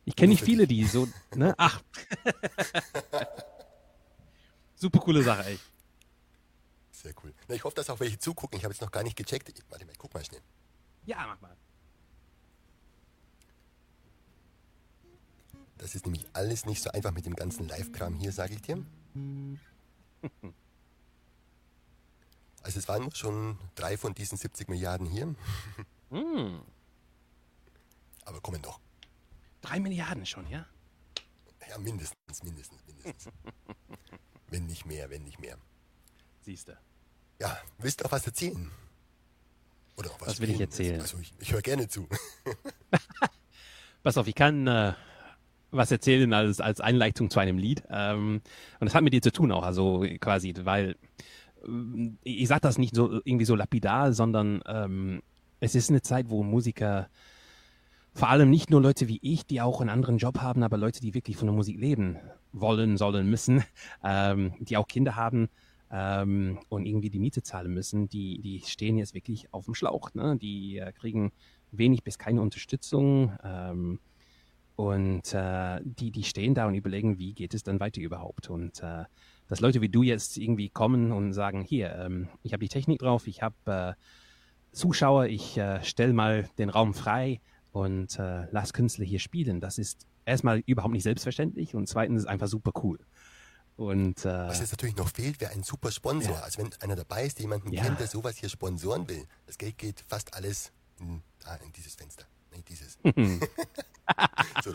[0.05, 1.55] ich kenne nicht viele, die so, ne?
[1.57, 1.81] Ach.
[4.75, 5.63] super coole Sache, echt.
[6.91, 7.33] Sehr cool.
[7.47, 8.57] Na, ich hoffe, dass auch welche zugucken.
[8.59, 9.49] Ich habe jetzt noch gar nicht gecheckt.
[9.49, 10.41] Ich- Warte mal, ich guck mal schnell.
[11.07, 11.55] Ja, mach mal.
[15.79, 18.85] Das ist nämlich alles nicht so einfach mit dem ganzen Live-Kram hier, sage ich dir.
[22.63, 25.35] Also es waren schon drei von diesen 70 Milliarden hier.
[26.09, 26.61] Hm,
[28.25, 28.79] Aber kommen doch.
[29.61, 30.65] drei Milliarden schon, ja?
[31.69, 33.33] Ja, mindestens, mindestens, mindestens.
[34.47, 35.57] wenn nicht mehr, wenn nicht mehr.
[36.41, 36.77] Siehst du.
[37.39, 38.71] Ja, willst du auch was erzählen?
[39.97, 41.01] Oder auch was, Was will ich erzählen?
[41.01, 42.07] Also ich, ich höre gerne zu.
[44.03, 44.93] Pass auf, ich kann äh,
[45.71, 47.83] was erzählen als, als Einleitung zu einem Lied.
[47.89, 48.41] Ähm,
[48.79, 50.95] und das hat mit dir zu tun auch, also quasi, weil
[52.23, 55.21] ich sage das nicht so irgendwie so lapidar, sondern ähm,
[55.59, 57.09] es ist eine Zeit, wo Musiker,
[58.13, 61.01] vor allem nicht nur Leute wie ich, die auch einen anderen Job haben, aber Leute,
[61.01, 62.17] die wirklich von der Musik leben
[62.51, 63.63] wollen, sollen, müssen,
[64.03, 65.49] ähm, die auch Kinder haben
[65.91, 70.13] ähm, und irgendwie die Miete zahlen müssen, die, die stehen jetzt wirklich auf dem Schlauch.
[70.13, 70.37] Ne?
[70.37, 71.31] Die äh, kriegen
[71.71, 73.31] wenig bis keine Unterstützung.
[73.43, 73.99] Ähm,
[74.75, 78.49] Und äh, die, die stehen da und überlegen, wie geht es dann weiter überhaupt?
[78.49, 79.05] Und äh,
[79.53, 82.97] dass Leute wie du jetzt irgendwie kommen und sagen, hier, ähm, ich habe die Technik
[82.97, 87.39] drauf, ich habe äh, Zuschauer, ich äh, stelle mal den Raum frei
[87.71, 89.61] und äh, lass Künstler hier spielen.
[89.61, 92.97] Das ist erstmal überhaupt nicht selbstverständlich und zweitens ist einfach super cool.
[93.75, 96.33] Und, äh, Was jetzt natürlich noch fehlt, wäre ein super Sponsor.
[96.33, 96.39] Ja.
[96.41, 97.83] Also wenn einer dabei ist, der jemanden Ja.
[97.83, 99.27] kennt, der sowas hier sponsoren will.
[99.45, 102.25] Das Geld geht fast alles in, ah, in dieses Fenster.
[102.51, 102.97] Nee, dieses.
[104.63, 104.71] so.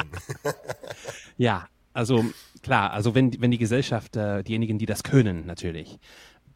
[1.36, 2.24] Ja, also
[2.68, 5.98] klar, also wenn, wenn die Gesellschaft, äh, diejenigen, die das können, natürlich,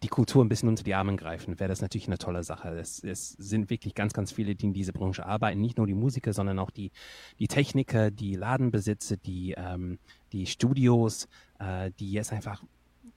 [0.03, 2.69] die Kultur ein bisschen unter die Arme greifen, wäre das natürlich eine tolle Sache.
[2.79, 5.63] Es, es sind wirklich ganz, ganz viele, die in dieser Branche arbeiten.
[5.63, 6.91] Nicht nur die Musiker, sondern auch die,
[7.39, 9.99] die Techniker, die Ladenbesitzer, die, ähm,
[10.33, 12.63] die Studios, äh, die jetzt einfach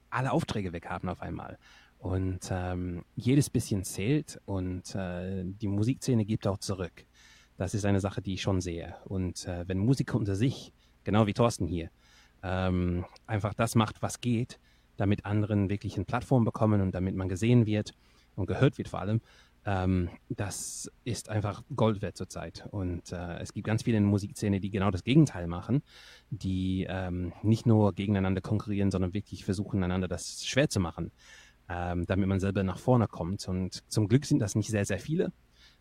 [0.08, 1.58] alle Aufträge weg haben auf einmal.
[1.98, 7.04] Und ähm, jedes bisschen zählt und äh, die Musikszene gibt auch zurück.
[7.58, 8.94] Das ist eine Sache, die ich schon sehe.
[9.04, 10.72] Und äh, wenn Musiker unter sich,
[11.04, 11.90] genau wie Thorsten hier,
[12.46, 14.58] ähm, einfach das macht, was geht,
[14.96, 17.94] damit anderen wirklich eine Plattform bekommen und damit man gesehen wird
[18.36, 19.20] und gehört wird vor allem,
[19.64, 22.68] ähm, das ist einfach Gold wert zurzeit.
[22.70, 25.82] Und äh, es gibt ganz viele in der Musikszene, die genau das Gegenteil machen,
[26.30, 31.10] die ähm, nicht nur gegeneinander konkurrieren, sondern wirklich versuchen, einander das schwer zu machen,
[31.68, 33.48] ähm, damit man selber nach vorne kommt.
[33.48, 35.32] Und zum Glück sind das nicht sehr, sehr viele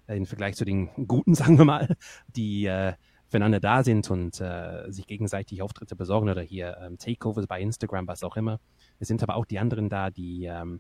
[0.08, 1.96] äh, im Vergleich zu den Guten, sagen wir mal,
[2.28, 2.94] die äh,
[3.36, 8.08] füreinander da sind und äh, sich gegenseitig Auftritte besorgen oder hier ähm, Takeovers bei Instagram,
[8.08, 8.62] was auch immer.
[9.00, 10.80] Es sind aber auch die anderen da, die, ähm,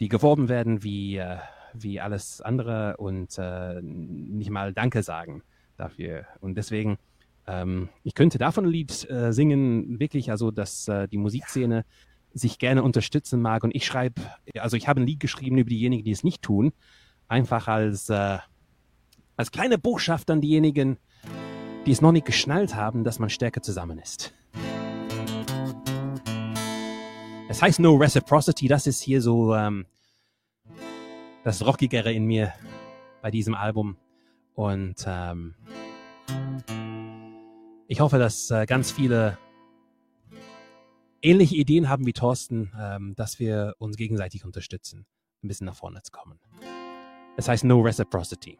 [0.00, 1.36] die geworben werden wie, äh,
[1.74, 5.42] wie alles andere und äh, nicht mal Danke sagen
[5.76, 6.24] dafür.
[6.40, 6.96] Und deswegen,
[7.46, 11.84] ähm, ich könnte davon ein Lied äh, singen, wirklich, also dass äh, die Musikszene
[12.32, 13.62] sich gerne unterstützen mag.
[13.62, 14.22] Und ich schreibe,
[14.58, 16.72] also ich habe ein Lied geschrieben über diejenigen, die es nicht tun,
[17.28, 18.38] einfach als, äh,
[19.36, 20.96] als kleine Botschaft an diejenigen,
[21.86, 24.32] die es noch nicht geschnallt haben, dass man stärker zusammen ist.
[27.48, 29.86] Es heißt No Reciprocity, das ist hier so ähm,
[31.44, 32.52] das Rockigere in mir
[33.22, 33.96] bei diesem Album.
[34.54, 35.54] Und ähm,
[37.86, 39.38] ich hoffe, dass äh, ganz viele
[41.22, 45.06] ähnliche Ideen haben wie Thorsten, ähm, dass wir uns gegenseitig unterstützen,
[45.42, 46.40] ein bisschen nach vorne zu kommen.
[47.36, 48.58] Es heißt No Reciprocity.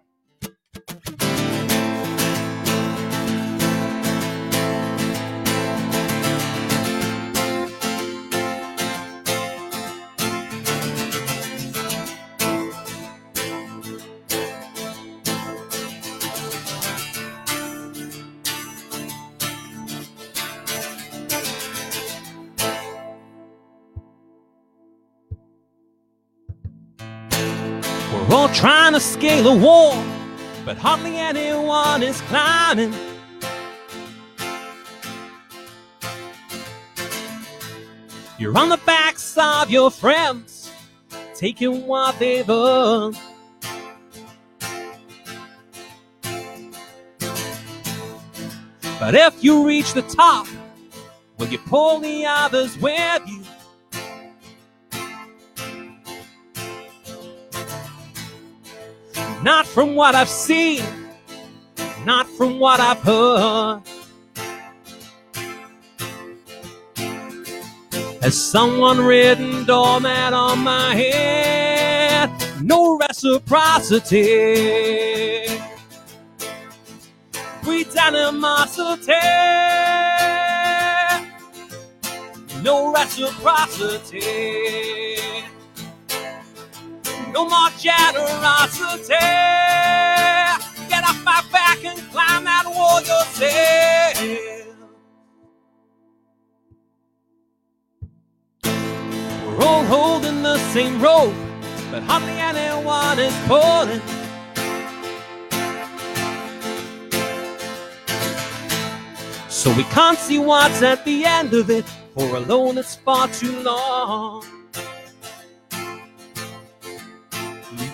[28.65, 30.03] Trying to scale a wall,
[30.65, 32.95] but hardly anyone is climbing.
[38.39, 40.73] You're on the backs of your friends,
[41.35, 43.19] taking what they've earned.
[48.99, 50.47] But if you reach the top,
[51.37, 53.44] will you pull the others with you?
[59.45, 60.83] Not from what I've seen,
[62.07, 63.83] not from what I've heard.
[68.23, 72.31] Has someone written doormat on my head?
[72.63, 75.45] No reciprocity.
[77.63, 79.13] Breeds animosity.
[82.63, 85.24] No reciprocity.
[87.35, 89.09] No more generosity.
[90.89, 94.23] Get off my back and climb that wall yourself.
[99.45, 101.35] We're all holding the same rope,
[101.91, 104.01] but hardly anyone is pulling.
[109.49, 113.59] So we can't see what's at the end of it, for alone it's far too
[113.63, 114.45] long.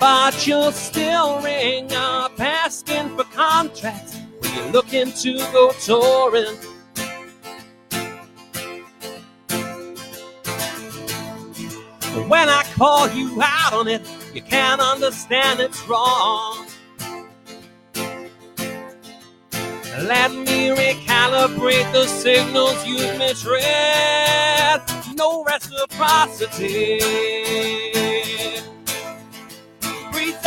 [0.00, 6.56] But you'll still ring up asking for contracts when you're looking to go touring.
[12.28, 14.00] When I call you out on it,
[14.32, 16.66] you can't understand it's wrong.
[20.02, 24.80] Let me recalibrate the signals you've misread.
[25.14, 27.00] No reciprocity.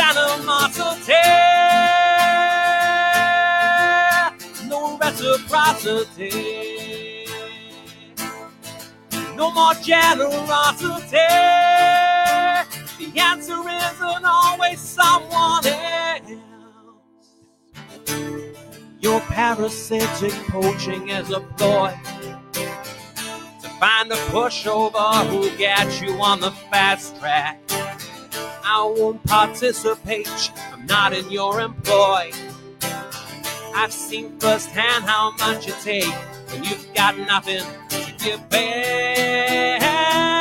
[0.04, 1.12] Breeds animosity.
[4.68, 7.26] No reciprocity.
[9.36, 11.16] No more generosity.
[12.98, 16.32] The answer isn't always someone else.
[19.00, 21.92] Your parasitic poaching is a ploy
[22.52, 27.60] to find a pushover who'll get you on the fast track.
[28.66, 30.26] I won't participate,
[30.72, 32.30] I'm not in your employ.
[33.74, 36.08] I've seen firsthand how much it takes
[36.50, 40.33] when you've got nothing to give back.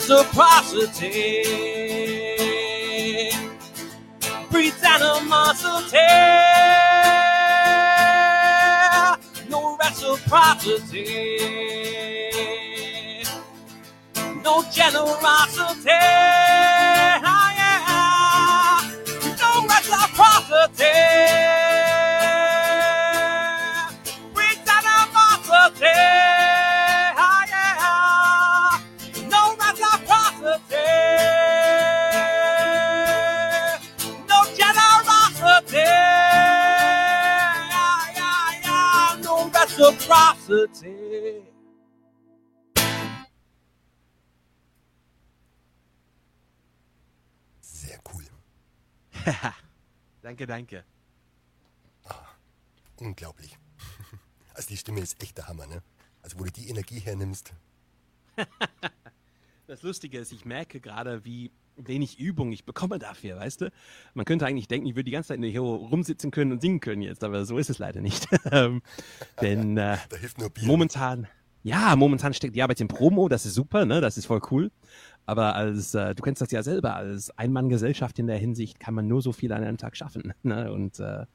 [0.00, 1.42] Reciprocity
[4.50, 5.98] breeds animosity.
[9.50, 11.36] No reciprocity.
[14.42, 15.90] No generosity.
[17.22, 18.80] Ah, yeah.
[19.38, 21.59] No reciprocity.
[39.80, 41.42] Reciprocity.
[47.60, 48.24] Sehr cool.
[50.22, 50.84] danke, danke.
[52.98, 53.56] Unglaublich.
[54.52, 55.82] Also die Stimme ist echt der Hammer, ne?
[56.20, 57.54] Also wo du die Energie hernimmst.
[59.66, 61.52] Das Lustige ist, ich merke gerade, wie
[61.86, 63.72] wenig Übung ich bekomme dafür, weißt du?
[64.14, 67.02] Man könnte eigentlich denken, ich würde die ganze Zeit hier rumsitzen können und singen können
[67.02, 68.26] jetzt, aber so ist es leider nicht.
[68.52, 68.82] Ähm,
[69.40, 70.66] Denn äh, Da hilft nur Bier.
[70.66, 71.28] momentan,
[71.62, 74.00] ja, momentan steckt die Arbeit im Promo, das ist super, ne?
[74.00, 74.70] Das ist voll cool.
[75.26, 79.06] Aber als, äh, du kennst das ja selber, als Einmanngesellschaft in der Hinsicht kann man
[79.06, 80.32] nur so viel an einem Tag schaffen.
[80.42, 80.72] Ne?
[80.72, 81.26] Und äh,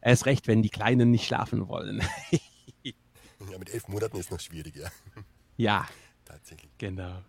[0.00, 2.02] erst recht, wenn die Kleinen nicht schlafen wollen.
[3.50, 4.88] Ja, mit elf Monaten ist noch schwierig, ja.
[5.56, 5.86] ja,
[6.24, 6.70] Tatsächlich.
[6.78, 7.22] genau.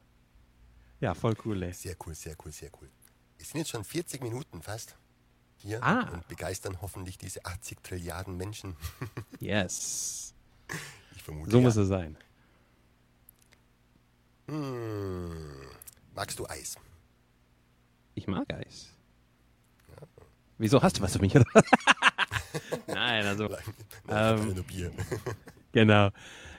[1.03, 1.73] Ja, voll cool, ey.
[1.73, 2.89] Sehr cool, sehr cool, sehr cool.
[3.37, 4.95] Es sind jetzt schon 40 Minuten fast
[5.57, 6.09] hier Ah.
[6.13, 8.77] und begeistern hoffentlich diese 80 Trilliarden Menschen.
[9.41, 10.33] Yes.
[11.13, 11.51] Ich vermute.
[11.51, 11.63] So ja.
[11.63, 12.15] muss es sein.
[14.47, 15.67] Hm.
[16.15, 16.77] Magst du Eis?
[18.15, 18.87] Ich mag Eis.
[20.57, 21.33] Wieso hast du was für mich?
[22.87, 23.49] Nein, also,
[24.05, 24.93] Nein, ähm, nur Bier.
[25.73, 26.11] genau.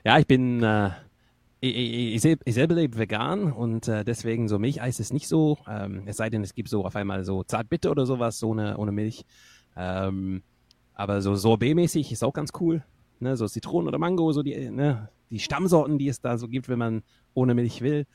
[0.05, 0.91] Ja, ich bin, äh,
[1.69, 5.29] ich, ich, ich, sel- ich selber lebe vegan und äh, deswegen so Milcheis ist nicht
[5.29, 8.77] so, ähm, es sei denn, es gibt so auf einmal so Zartbitter oder sowas ohne,
[8.77, 9.25] ohne Milch.
[9.77, 10.43] Ähm,
[10.95, 12.85] aber so Sorbet-mäßig ist auch ganz cool.
[13.21, 13.37] Ne?
[13.37, 15.09] So Zitronen oder Mango, so die, ne?
[15.31, 17.03] die Stammsorten, die es da so gibt, wenn man
[17.35, 18.07] ohne Milch will.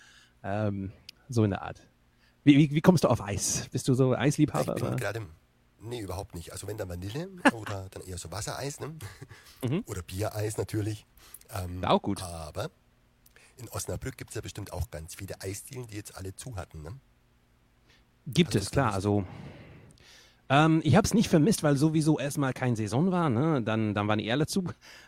[0.44, 0.92] Ähm,
[1.28, 1.82] so in der Art.
[2.44, 3.68] Wie, wie, wie kommst du auf Eis?
[3.72, 4.76] Bist du so Ich Eisliebhaber?
[4.76, 4.96] bin oder?
[4.96, 5.22] gerade.
[5.82, 6.52] Nee, überhaupt nicht.
[6.52, 8.96] Also wenn dann Vanille oder dann eher so Wassereis, ne?
[9.68, 9.84] Mhm.
[9.86, 11.06] Oder Biereis natürlich.
[11.54, 12.22] Ähm, Auch gut.
[12.24, 12.70] Aber
[13.60, 16.82] in Osnabrück gibt es ja bestimmt auch ganz viele Eisdielen, die jetzt alle zu hatten,
[16.82, 17.00] ne?
[18.26, 18.94] Gibt Hast es, klar.
[18.94, 19.26] Also
[20.50, 23.30] ähm, ich habe es nicht vermisst, weil sowieso erstmal keine Saison war.
[23.30, 23.62] Ne?
[23.62, 24.64] Dann, dann waren die Erle zu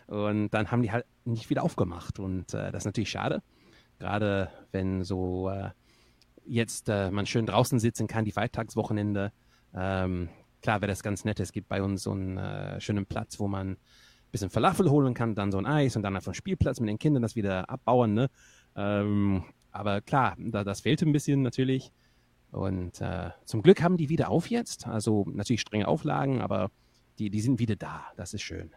[0.06, 2.18] und dann haben die halt nicht wieder aufgemacht.
[2.18, 3.42] Und äh, das ist natürlich schade.
[3.98, 5.70] Gerade wenn so äh,
[6.44, 9.32] jetzt äh, man schön draußen sitzen kann, die Feiertagswochenende.
[9.74, 10.28] Ähm,
[10.60, 11.40] klar wäre das ganz nett.
[11.40, 13.76] Es gibt bei uns so einen äh, schönen Platz, wo man
[14.32, 16.98] bisschen Falafel holen kann, dann so ein Eis und dann einfach einen Spielplatz mit den
[16.98, 18.14] Kindern das wieder abbauen.
[18.14, 18.30] Ne?
[18.74, 21.92] Ähm, aber klar, da, das fehlte ein bisschen natürlich.
[22.50, 24.86] Und äh, zum Glück haben die wieder auf jetzt.
[24.86, 26.70] Also natürlich strenge Auflagen, aber
[27.18, 28.04] die, die sind wieder da.
[28.16, 28.72] Das ist schön.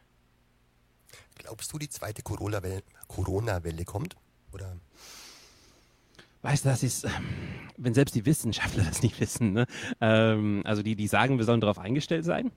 [1.36, 4.16] Glaubst du, die zweite Corona-Welle Corona kommt?
[4.54, 4.78] Oder
[6.46, 7.08] Weißt du, das ist,
[7.76, 9.54] wenn selbst die Wissenschaftler das nicht wissen.
[9.54, 9.66] Ne?
[10.00, 12.52] Ähm, also die, die sagen, wir sollen darauf eingestellt sein.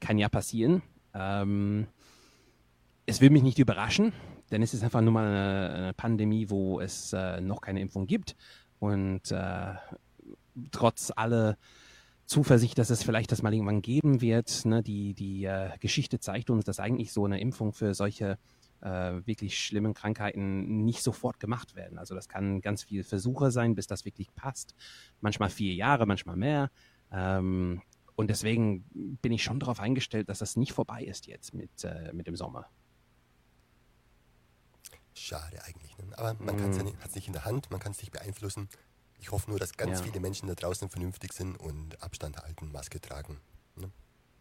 [0.00, 0.82] Kann ja passieren.
[1.14, 1.86] Ähm,
[3.10, 4.12] es will mich nicht überraschen,
[4.52, 8.06] denn es ist einfach nur mal eine, eine Pandemie, wo es äh, noch keine Impfung
[8.06, 8.36] gibt.
[8.78, 9.74] Und äh,
[10.70, 11.58] trotz aller
[12.24, 16.50] Zuversicht, dass es vielleicht das mal irgendwann geben wird, ne, die, die äh, Geschichte zeigt
[16.50, 18.38] uns, dass eigentlich so eine Impfung für solche
[18.80, 21.98] äh, wirklich schlimmen Krankheiten nicht sofort gemacht werden.
[21.98, 24.76] Also das kann ganz viel Versuche sein, bis das wirklich passt.
[25.20, 26.70] Manchmal vier Jahre, manchmal mehr.
[27.10, 27.82] Ähm,
[28.14, 28.84] und deswegen
[29.20, 32.36] bin ich schon darauf eingestellt, dass das nicht vorbei ist jetzt mit, äh, mit dem
[32.36, 32.68] Sommer.
[35.14, 35.96] Schade eigentlich.
[35.98, 36.04] Ne?
[36.18, 38.68] Aber man kann's ja hat es nicht in der Hand, man kann es nicht beeinflussen.
[39.18, 40.04] Ich hoffe nur, dass ganz Ja.
[40.06, 43.38] viele Menschen da draußen vernünftig sind und Abstand halten, Maske tragen.
[43.76, 43.90] Ne?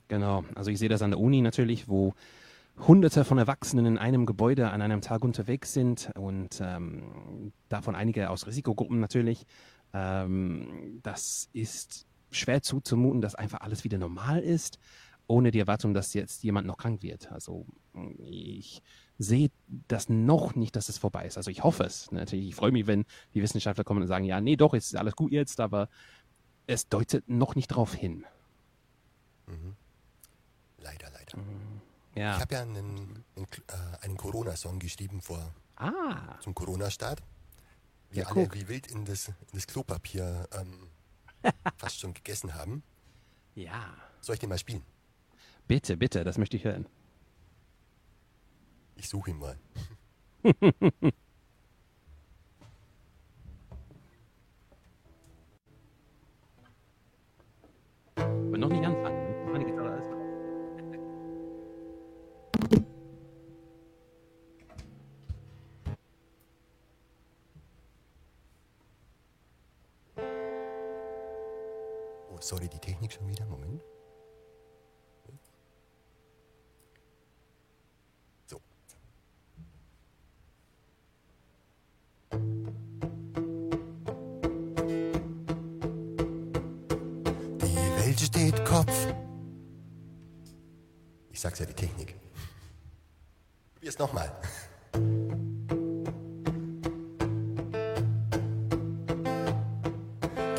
[0.08, 2.14] Genau, also ich sehe das an der Uni natürlich, wo
[2.88, 8.30] Hunderte von Erwachsenen in einem Gebäude an einem Tag unterwegs sind und ähm, davon einige
[8.30, 9.46] aus Risikogruppen natürlich.
[9.94, 14.80] Ähm, das ist schwer zuzumuten, dass einfach alles wieder normal ist,
[15.28, 17.32] ohne die Erwartung, dass jetzt jemand noch krank wird.
[17.32, 17.66] Also
[18.20, 18.82] ich
[19.20, 19.52] sehe
[19.90, 21.38] das noch nicht, dass es vorbei ist.
[21.38, 22.12] Also ich hoffe es.
[22.12, 24.96] Natürlich, ich freue mich, wenn die Wissenschaftler kommen und sagen, ja, nee, doch, es ist
[24.96, 25.90] alles gut jetzt, aber
[26.68, 28.26] es deutet noch nicht darauf hin.
[30.78, 31.44] Leider, leider.
[32.16, 32.36] Ja.
[32.36, 33.26] Ich habe ja einen, einen,
[33.68, 37.22] äh, einen Corona-Song geschrieben vor ah, zum Corona-Start.
[38.12, 38.56] Wir Ja, alle guck.
[38.56, 40.90] wie wild in das, in das Klopapier ähm,
[41.78, 42.84] fast schon gegessen haben.
[43.56, 43.94] ja.
[44.22, 44.84] Soll ich den mal spielen?
[45.66, 46.88] Bitte, bitte, das möchte ich hören.
[49.00, 49.58] Ich suche ihn mal.
[58.16, 59.46] Aber noch nicht anfangen.
[59.46, 60.10] Noch Meine Gitarre ist
[72.28, 73.46] Oh, sorry, die Technik schon wieder.
[73.46, 73.82] Moment.
[88.30, 89.08] Steht Kopf.
[91.32, 92.16] Ich sag's ja, die Technik.
[93.74, 94.32] Probier's nochmal.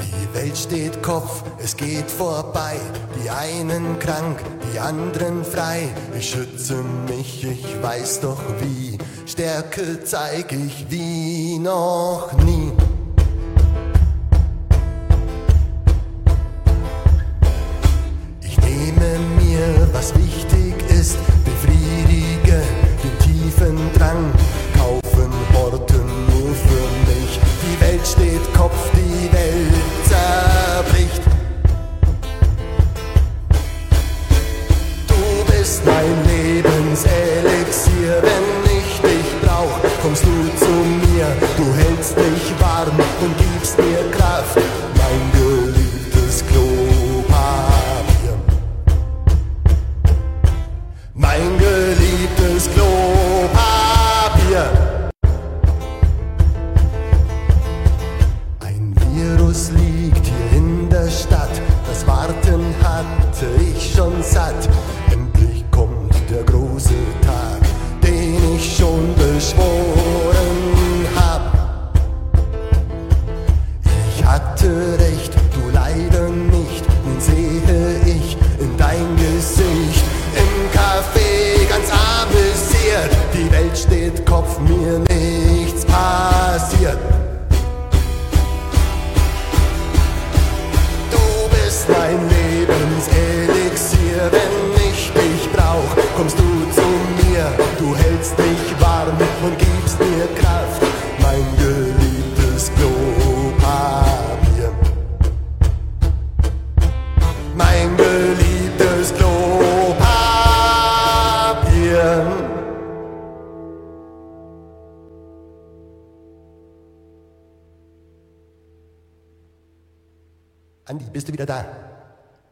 [0.02, 2.76] Die Welt steht Kopf, es geht vorbei.
[3.22, 4.38] Die einen krank,
[4.72, 5.88] die anderen frei.
[6.18, 8.98] Ich schütze mich, ich weiß doch wie.
[9.26, 12.72] Stärke zeig ich wie noch nie.
[74.70, 75.29] Ich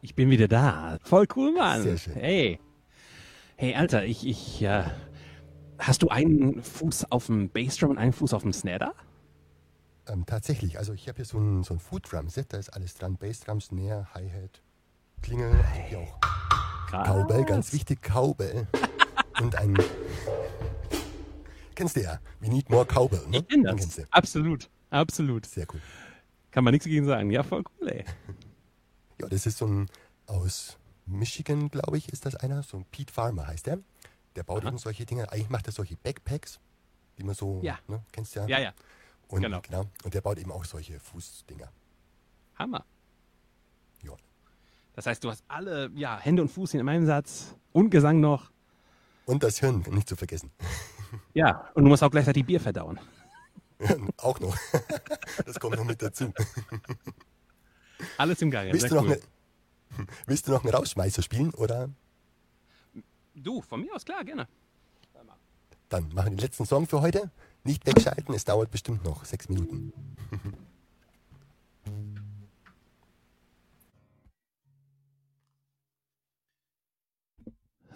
[0.01, 0.97] Ich bin wieder da.
[1.03, 1.83] Voll cool, Mann.
[1.83, 2.13] Sehr schön.
[2.13, 2.59] Hey.
[3.57, 4.83] Hey, Alter, ich, ich, äh,
[5.77, 8.93] hast du einen Fuß auf dem Bassdrum und einen Fuß auf dem Snare da?
[10.07, 12.69] Ähm, tatsächlich, also ich habe hier so ein, so ein Food Drum Set, da ist
[12.69, 13.17] alles dran.
[13.17, 14.61] Bassdrum, Snare, Hi-Hat,
[15.21, 16.19] Klingel, also hier auch
[16.87, 17.07] Krass.
[17.07, 18.67] Cowbell, ganz wichtig, Cowbell.
[19.41, 19.77] Und ein,
[21.75, 23.37] kennst du ja, we need more Cowbell, ne?
[23.37, 23.75] Ich kenn das.
[23.75, 24.03] Kennst du.
[24.09, 24.69] Absolut.
[24.89, 25.45] Absolut.
[25.45, 25.81] Sehr cool.
[26.51, 27.29] Kann man nichts gegen sagen.
[27.29, 28.05] Ja, voll cool, ey.
[29.21, 29.89] Ja, das ist so ein,
[30.27, 33.79] aus Michigan, glaube ich, ist das einer, so ein Pete Farmer heißt der.
[34.35, 34.69] Der baut Aha.
[34.69, 36.59] eben solche Dinge, eigentlich macht er solche Backpacks,
[37.17, 37.79] die man so, Ja.
[37.87, 38.47] ne, kennst du ja.
[38.47, 38.73] Ja, ja.
[39.27, 39.61] Und, genau.
[39.61, 39.85] genau.
[40.03, 41.71] Und der baut eben auch solche Fußdinger.
[42.55, 42.85] Hammer.
[44.03, 44.13] Ja.
[44.93, 48.51] Das heißt, du hast alle, ja, Hände und Fuß in einem Satz und Gesang noch.
[49.25, 50.51] Und das Hirn, nicht zu vergessen.
[51.33, 52.99] Ja, und du musst auch gleichzeitig Bier verdauen.
[54.17, 54.55] auch noch.
[55.45, 56.31] das kommt noch mit dazu.
[58.17, 58.73] Alles im Gange.
[58.73, 59.21] Willst, du noch, cool.
[59.97, 61.89] eine, willst du noch einen Rausschmeißer spielen oder?
[63.35, 64.47] Du, von mir aus klar, gerne.
[65.89, 67.31] Dann machen wir den letzten Song für heute.
[67.63, 69.93] Nicht wegschalten, es dauert bestimmt noch sechs Minuten.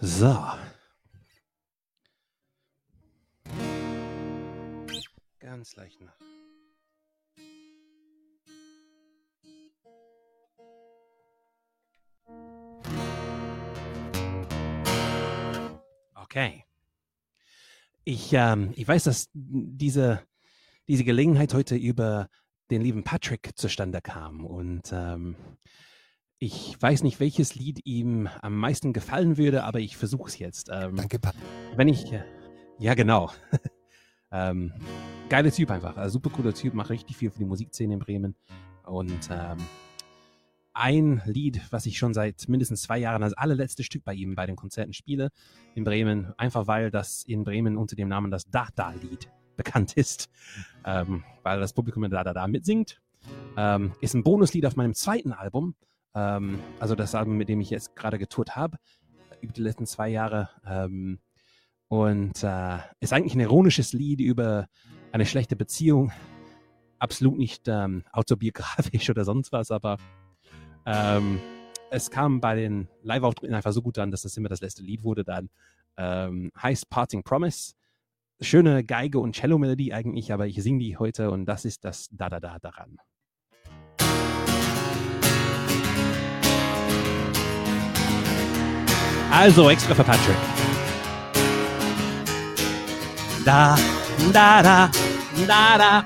[0.05, 0.37] So.
[5.39, 6.32] Ganz leicht nach.
[16.33, 16.65] Okay.
[18.05, 20.19] Ich, ähm, ich weiß, dass diese,
[20.87, 22.27] diese Gelegenheit heute über
[22.71, 24.43] den lieben Patrick zustande kam.
[24.43, 25.35] Und ähm,
[26.39, 30.71] ich weiß nicht, welches Lied ihm am meisten gefallen würde, aber ich versuche es jetzt.
[30.73, 31.43] Ähm, Danke, Patrick.
[31.75, 32.23] Wenn ich, äh,
[32.79, 33.29] ja genau.
[34.31, 34.73] ähm,
[35.29, 38.35] geiler Typ einfach, also super cooler Typ, macht richtig viel für die Musikszene in Bremen.
[38.85, 39.59] Und ähm,
[40.73, 44.45] ein Lied, was ich schon seit mindestens zwei Jahren als allerletztes Stück bei ihm bei
[44.45, 45.29] den Konzerten spiele
[45.75, 50.29] in Bremen, einfach weil das in Bremen unter dem Namen das Da-Da-Lied bekannt ist,
[50.85, 52.99] ähm, weil das Publikum da da da mitsingt.
[53.55, 55.75] Ähm, ist ein Bonuslied auf meinem zweiten Album,
[56.15, 58.77] ähm, also das Album, mit dem ich jetzt gerade getourt habe,
[59.41, 60.49] über die letzten zwei Jahre.
[60.65, 61.19] Ähm,
[61.87, 64.67] und äh, ist eigentlich ein ironisches Lied über
[65.11, 66.11] eine schlechte Beziehung.
[66.97, 69.97] Absolut nicht ähm, autobiografisch oder sonst was, aber
[70.85, 71.39] ähm,
[71.91, 75.03] es kam bei den Live-Auftritten einfach so gut an, dass das immer das letzte Lied
[75.03, 75.49] wurde dann.
[75.97, 77.73] Ähm, heißt Parting Promise.
[78.41, 82.57] Schöne Geige und Cello-Melodie eigentlich, aber ich singe die heute und das ist das Da-Da-Da
[82.59, 82.97] daran.
[89.31, 90.35] Also extra für Patrick.
[93.45, 93.77] Da,
[94.31, 94.91] da, da,
[95.47, 96.03] da, da,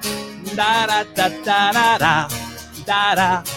[0.55, 2.27] da, da, da, da, da, da,
[2.85, 3.56] da da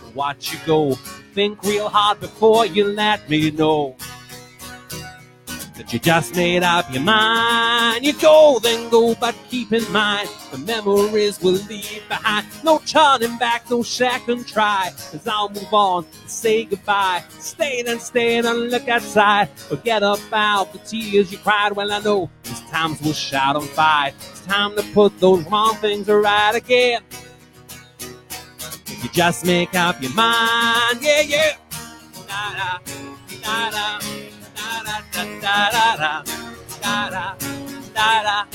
[0.15, 0.95] watch you go.
[1.33, 3.95] Think real hard before you let me know
[5.81, 8.05] that you just made up your mind.
[8.05, 12.45] You go, then go, but keep in mind the memories we'll leave behind.
[12.63, 14.91] No turning back, no second try.
[15.11, 17.23] Cause I'll move on, say goodbye.
[17.39, 19.49] Stay then stay and look outside.
[19.49, 21.71] Forget about the tears you cried.
[21.71, 24.13] Well, I know these times will shout and fight.
[24.19, 27.01] It's time to put those wrong things right again.
[29.01, 31.55] You just make up your mind, yeah, yeah.
[32.27, 32.79] Da da
[33.41, 34.91] da da da
[35.41, 36.23] da da da
[36.81, 37.35] da
[37.93, 38.45] da da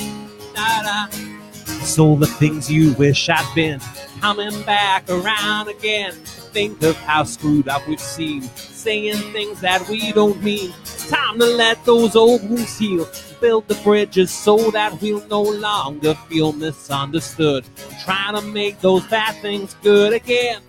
[0.55, 1.09] da da.
[1.83, 3.81] So the things you wish I'd been
[4.21, 6.13] coming back around again.
[6.13, 10.73] Think of how screwed up we've seen, saying things that we don't mean.
[10.83, 13.05] It's time to let those old wounds heal
[13.41, 17.65] build the bridges so that we'll no longer feel misunderstood.
[18.05, 20.63] Trying to make those bad things good again.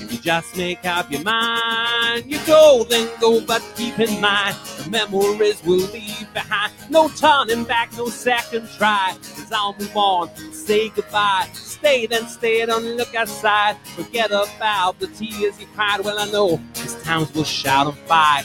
[0.00, 4.56] If you just make up your mind, you go, then go, but keep in mind
[4.78, 6.72] the memories we'll leave behind.
[6.88, 9.16] No turning back, no second try.
[9.34, 11.48] Cause I'll move on, say goodbye.
[11.52, 13.76] Stay, then stay, don't look outside.
[13.96, 16.00] Forget about the tears you cried.
[16.00, 18.44] Well, I know these times will shout and fight.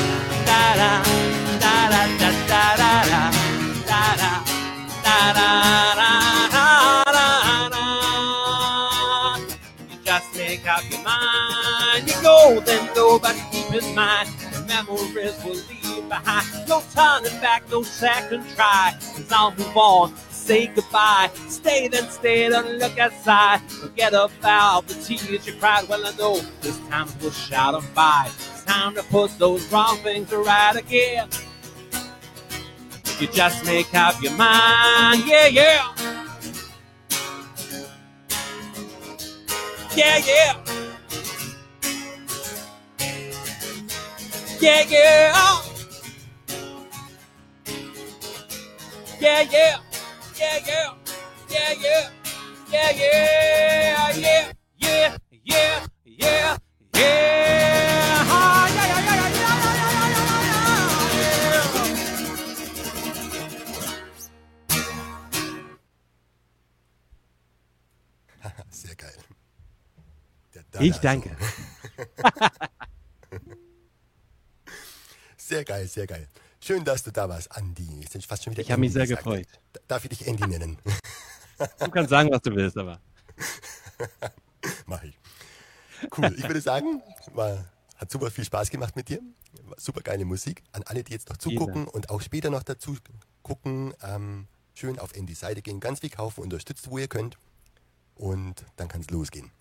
[0.45, 1.01] da
[10.03, 12.07] Just make up your mind.
[12.07, 12.89] You go, then
[13.21, 16.47] but keep in mind the memories will leave behind.
[16.67, 18.93] No turning back, no second try.
[18.99, 21.29] Cause I'll move on, say goodbye.
[21.47, 23.61] Stay, then stay, don't look outside.
[23.71, 25.87] Forget about the tears you cried.
[25.87, 28.29] Well, I know this time will shout them by.
[28.71, 31.27] Time to put those wrong things right again.
[33.19, 35.47] You just make up your mind, yeah.
[35.47, 35.93] Yeah, yeah.
[39.93, 40.53] Yeah, yeah.
[44.61, 45.63] Yeah, yeah.
[49.19, 49.79] Yeah, yeah.
[50.39, 50.93] Yeah, yeah.
[51.49, 52.09] Yeah, yeah.
[52.71, 52.91] Yeah,
[54.15, 54.51] yeah.
[54.77, 55.90] Yeah, yeah.
[70.81, 71.37] Der Dada Ich danke.
[75.37, 76.27] Sehr geil, sehr geil.
[76.59, 78.01] Schön, dass du da warst, Andi.
[78.01, 79.23] Jetzt sind fast schon wieder Ich habe mich sehr gesagt.
[79.23, 79.47] gefreut.
[79.87, 80.77] Darf ich dich Andy nennen?
[81.79, 82.99] Du kannst sagen, was du willst, aber.
[84.85, 85.17] Mach ich.
[86.17, 86.33] Cool.
[86.37, 87.01] Ich würde sagen,
[87.33, 87.65] war,
[87.97, 89.19] hat super viel Spaß gemacht mit dir.
[89.77, 90.63] Super geile Musik.
[90.71, 92.97] An alle, die jetzt noch zugucken und auch später noch dazu
[93.43, 97.37] gucken, ähm, schön auf Andys Seite gehen, ganz viel kaufen, unterstützt, wo ihr könnt.
[98.15, 99.51] Und dann kann es losgehen.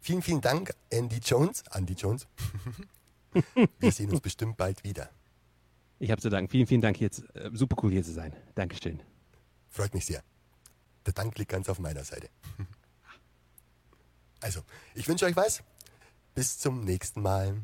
[0.00, 1.62] Vielen, vielen Dank, Andy Jones.
[1.72, 2.26] Andy Jones.
[3.78, 5.10] Wir sehen uns bestimmt bald wieder.
[5.98, 6.50] Ich habe zu danken.
[6.50, 8.34] Vielen, vielen Dank, hier zu, äh, super cool hier zu sein.
[8.54, 9.02] Dankeschön.
[9.68, 10.22] Freut mich sehr.
[11.06, 12.28] Der Dank liegt ganz auf meiner Seite.
[14.42, 14.62] Also,
[14.94, 15.62] ich wünsche euch was.
[16.34, 17.60] Bis zum nächsten Mal.